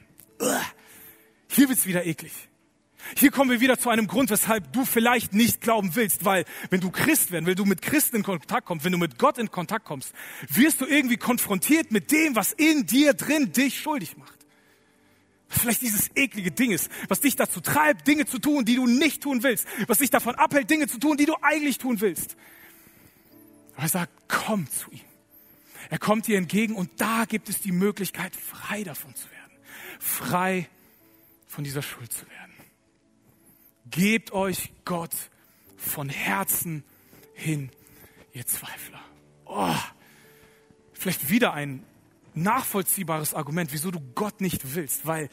Hier 1.48 1.70
wird's 1.70 1.86
wieder 1.86 2.06
eklig. 2.06 2.34
Hier 3.18 3.32
kommen 3.32 3.52
wir 3.52 3.60
wieder 3.60 3.78
zu 3.78 3.90
einem 3.90 4.08
Grund, 4.08 4.30
weshalb 4.30 4.72
du 4.74 4.86
vielleicht 4.86 5.34
nicht 5.34 5.62
glauben 5.62 5.96
willst, 5.96 6.26
weil 6.26 6.46
wenn 6.70 6.80
du 6.80 6.90
Christ 6.90 7.32
werden, 7.32 7.46
wenn 7.46 7.56
du 7.56 7.66
mit 7.66 7.82
Christen 7.82 8.18
in 8.18 8.24
Kontakt 8.24 8.66
kommst, 8.66 8.86
wenn 8.86 8.94
du 8.94 8.98
mit 8.98 9.20
Gott 9.20 9.38
in 9.38 9.52
Kontakt 9.52 9.86
kommst, 9.86 10.14
wirst 10.48 10.82
du 10.82 10.86
irgendwie 10.86 11.18
konfrontiert 11.18 11.92
mit 11.92 12.12
dem, 12.12 12.36
was 12.36 12.54
in 12.54 12.86
dir 12.86 13.14
drin 13.14 13.52
dich 13.52 13.80
schuldig 13.80 14.18
macht. 14.18 14.33
Vielleicht 15.60 15.82
dieses 15.82 16.10
eklige 16.16 16.52
Ding 16.52 16.72
ist, 16.72 16.90
was 17.08 17.22
dich 17.22 17.36
dazu 17.36 17.62
treibt, 17.62 18.08
Dinge 18.08 18.26
zu 18.26 18.40
tun, 18.40 18.66
die 18.66 18.76
du 18.76 18.88
nicht 18.88 19.22
tun 19.24 19.44
willst, 19.44 19.68
was 19.88 20.00
dich 20.00 20.10
davon 20.10 20.36
abhält, 20.36 20.70
Dinge 20.70 20.88
zu 20.88 20.98
tun, 20.98 21.18
die 21.18 21.26
du 21.26 21.36
eigentlich 21.42 21.78
tun 21.78 22.02
willst. 22.02 22.36
Aber 23.76 23.84
er 23.84 23.90
sagt, 23.90 24.12
komm 24.28 24.70
zu 24.70 24.92
ihm. 24.92 25.02
Er 25.90 26.00
kommt 26.00 26.28
dir 26.28 26.38
entgegen 26.38 26.76
und 26.76 26.90
da 27.00 27.26
gibt 27.26 27.50
es 27.50 27.62
die 27.62 27.72
Möglichkeit, 27.72 28.36
frei 28.36 28.84
davon 28.84 29.14
zu 29.16 29.30
werden. 29.30 29.52
Frei 30.00 30.70
von 31.48 31.64
dieser 31.64 31.82
Schuld 31.82 32.12
zu 32.12 32.28
werden. 32.30 32.54
Gebt 33.92 34.32
euch 34.32 34.74
Gott 34.86 35.14
von 35.78 36.10
Herzen 36.10 36.84
hin, 37.34 37.70
ihr 38.34 38.48
Zweifler. 38.48 39.02
Oh, 39.46 39.76
vielleicht 40.94 41.30
wieder 41.30 41.54
ein 41.54 41.84
nachvollziehbares 42.36 43.34
Argument, 43.34 43.72
wieso 43.74 43.92
du 43.92 44.00
Gott 44.16 44.42
nicht 44.42 44.76
willst, 44.76 45.06
weil 45.06 45.30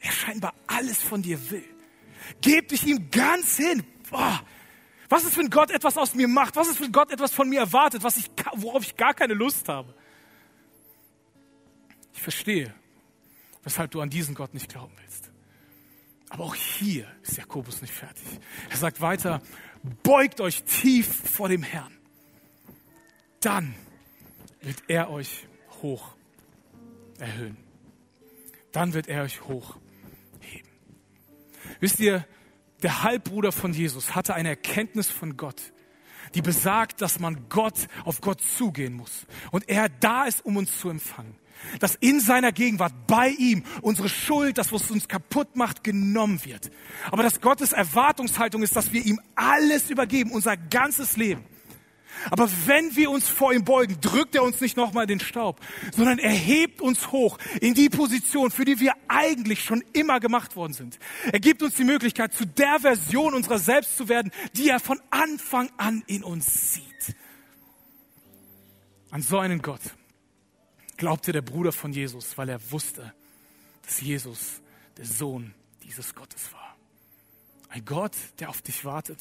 er 0.00 0.12
scheinbar 0.12 0.54
alles 0.66 1.02
von 1.02 1.22
dir 1.22 1.50
will. 1.50 1.64
Gebt 2.40 2.70
dich 2.70 2.86
ihm 2.86 3.10
ganz 3.10 3.56
hin. 3.56 3.84
Boah, 4.10 4.42
was 5.08 5.24
ist, 5.24 5.36
wenn 5.36 5.50
Gott 5.50 5.70
etwas 5.70 5.96
aus 5.96 6.14
mir 6.14 6.28
macht? 6.28 6.56
Was 6.56 6.68
ist, 6.68 6.80
wenn 6.80 6.92
Gott 6.92 7.10
etwas 7.12 7.32
von 7.32 7.48
mir 7.48 7.60
erwartet, 7.60 8.02
was 8.02 8.16
ich, 8.16 8.30
worauf 8.54 8.82
ich 8.82 8.96
gar 8.96 9.14
keine 9.14 9.34
Lust 9.34 9.68
habe? 9.68 9.94
Ich 12.12 12.22
verstehe, 12.22 12.74
weshalb 13.62 13.90
du 13.90 14.00
an 14.00 14.10
diesen 14.10 14.34
Gott 14.34 14.54
nicht 14.54 14.68
glauben 14.68 14.92
willst. 15.02 15.30
Aber 16.28 16.44
auch 16.44 16.54
hier 16.54 17.06
ist 17.22 17.36
Jakobus 17.36 17.82
nicht 17.82 17.94
fertig. 17.94 18.24
Er 18.68 18.76
sagt 18.76 19.00
weiter, 19.00 19.40
beugt 20.02 20.40
euch 20.40 20.64
tief 20.64 21.06
vor 21.06 21.48
dem 21.48 21.62
Herrn. 21.62 21.96
dann 23.40 23.74
wird 24.60 24.82
er 24.88 25.10
euch 25.10 25.46
hoch 25.82 26.15
erhöhen. 27.16 27.56
Dann 28.72 28.92
wird 28.92 29.08
er 29.08 29.22
euch 29.22 29.42
hoch 29.42 29.76
heben. 30.40 30.68
Wisst 31.80 32.00
ihr, 32.00 32.26
der 32.82 33.02
Halbbruder 33.02 33.52
von 33.52 33.72
Jesus 33.72 34.14
hatte 34.14 34.34
eine 34.34 34.50
Erkenntnis 34.50 35.10
von 35.10 35.36
Gott, 35.36 35.72
die 36.34 36.42
besagt, 36.42 37.00
dass 37.00 37.18
man 37.18 37.48
Gott 37.48 37.86
auf 38.04 38.20
Gott 38.20 38.40
zugehen 38.42 38.92
muss 38.92 39.26
und 39.50 39.68
er 39.68 39.88
da 39.88 40.24
ist, 40.24 40.44
um 40.44 40.56
uns 40.56 40.78
zu 40.78 40.90
empfangen. 40.90 41.36
Dass 41.80 41.94
in 41.94 42.20
seiner 42.20 42.52
Gegenwart 42.52 42.92
bei 43.06 43.30
ihm 43.30 43.64
unsere 43.80 44.10
Schuld, 44.10 44.58
das, 44.58 44.72
was 44.72 44.90
uns 44.90 45.08
kaputt 45.08 45.56
macht, 45.56 45.82
genommen 45.82 46.44
wird. 46.44 46.70
Aber 47.10 47.22
dass 47.22 47.40
Gottes 47.40 47.72
Erwartungshaltung 47.72 48.62
ist, 48.62 48.76
dass 48.76 48.92
wir 48.92 49.04
ihm 49.06 49.18
alles 49.34 49.88
übergeben, 49.88 50.32
unser 50.32 50.58
ganzes 50.58 51.16
Leben. 51.16 51.46
Aber 52.30 52.48
wenn 52.66 52.94
wir 52.96 53.10
uns 53.10 53.28
vor 53.28 53.52
ihm 53.52 53.64
beugen, 53.64 53.98
drückt 54.00 54.34
er 54.34 54.42
uns 54.42 54.60
nicht 54.60 54.76
nochmal 54.76 55.06
den 55.06 55.20
Staub, 55.20 55.60
sondern 55.94 56.18
er 56.18 56.32
hebt 56.32 56.80
uns 56.80 57.12
hoch 57.12 57.38
in 57.60 57.74
die 57.74 57.88
Position, 57.88 58.50
für 58.50 58.64
die 58.64 58.80
wir 58.80 58.92
eigentlich 59.08 59.62
schon 59.62 59.82
immer 59.92 60.20
gemacht 60.20 60.56
worden 60.56 60.72
sind. 60.72 60.98
Er 61.32 61.40
gibt 61.40 61.62
uns 61.62 61.74
die 61.74 61.84
Möglichkeit, 61.84 62.34
zu 62.34 62.46
der 62.46 62.80
Version 62.80 63.34
unserer 63.34 63.58
selbst 63.58 63.96
zu 63.96 64.08
werden, 64.08 64.32
die 64.54 64.68
er 64.68 64.80
von 64.80 65.00
Anfang 65.10 65.70
an 65.76 66.02
in 66.06 66.24
uns 66.24 66.74
sieht. 66.74 67.16
An 69.10 69.22
so 69.22 69.38
einen 69.38 69.62
Gott 69.62 69.80
glaubte 70.96 71.32
der 71.32 71.42
Bruder 71.42 71.72
von 71.72 71.92
Jesus, 71.92 72.36
weil 72.36 72.48
er 72.48 72.70
wusste, 72.70 73.12
dass 73.82 74.00
Jesus 74.00 74.60
der 74.96 75.04
Sohn 75.04 75.54
dieses 75.82 76.14
Gottes 76.14 76.52
war. 76.52 76.76
Ein 77.68 77.84
Gott, 77.84 78.12
der 78.38 78.48
auf 78.48 78.62
dich 78.62 78.84
wartet, 78.84 79.18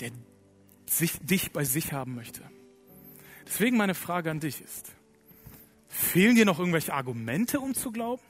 der 0.00 0.10
sich, 0.88 1.18
dich 1.20 1.52
bei 1.52 1.64
sich 1.64 1.92
haben 1.92 2.14
möchte. 2.14 2.42
Deswegen 3.46 3.76
meine 3.76 3.94
Frage 3.94 4.30
an 4.30 4.40
dich 4.40 4.60
ist, 4.60 4.92
fehlen 5.88 6.36
dir 6.36 6.44
noch 6.44 6.58
irgendwelche 6.58 6.92
Argumente, 6.92 7.60
um 7.60 7.74
zu 7.74 7.90
glauben? 7.90 8.22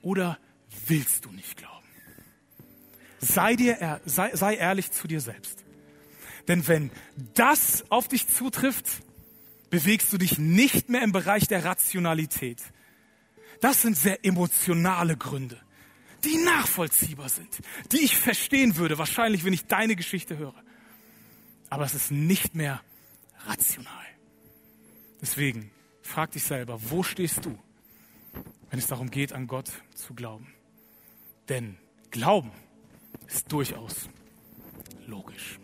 Oder 0.00 0.38
willst 0.86 1.24
du 1.24 1.30
nicht 1.30 1.56
glauben? 1.56 1.86
Sei, 3.18 3.54
dir, 3.54 4.00
sei, 4.04 4.34
sei 4.34 4.56
ehrlich 4.56 4.90
zu 4.90 5.06
dir 5.06 5.20
selbst. 5.20 5.64
Denn 6.48 6.66
wenn 6.66 6.90
das 7.34 7.84
auf 7.90 8.08
dich 8.08 8.28
zutrifft, 8.28 8.86
bewegst 9.70 10.12
du 10.12 10.18
dich 10.18 10.38
nicht 10.38 10.88
mehr 10.88 11.02
im 11.02 11.12
Bereich 11.12 11.46
der 11.46 11.64
Rationalität. 11.64 12.58
Das 13.60 13.82
sind 13.82 13.96
sehr 13.96 14.24
emotionale 14.24 15.16
Gründe, 15.16 15.60
die 16.24 16.36
nachvollziehbar 16.38 17.28
sind, 17.28 17.60
die 17.92 17.98
ich 17.98 18.16
verstehen 18.16 18.76
würde, 18.76 18.98
wahrscheinlich, 18.98 19.44
wenn 19.44 19.52
ich 19.52 19.66
deine 19.66 19.94
Geschichte 19.94 20.36
höre 20.36 20.54
aber 21.72 21.86
es 21.86 21.94
ist 21.94 22.10
nicht 22.10 22.54
mehr 22.54 22.82
rational. 23.46 24.04
Deswegen 25.22 25.70
frag 26.02 26.30
dich 26.32 26.44
selber, 26.44 26.78
wo 26.90 27.02
stehst 27.02 27.46
du, 27.46 27.58
wenn 28.68 28.78
es 28.78 28.88
darum 28.88 29.10
geht, 29.10 29.32
an 29.32 29.46
Gott 29.46 29.72
zu 29.94 30.12
glauben? 30.12 30.52
Denn 31.48 31.78
Glauben 32.10 32.52
ist 33.26 33.50
durchaus 33.50 34.10
logisch. 35.06 35.58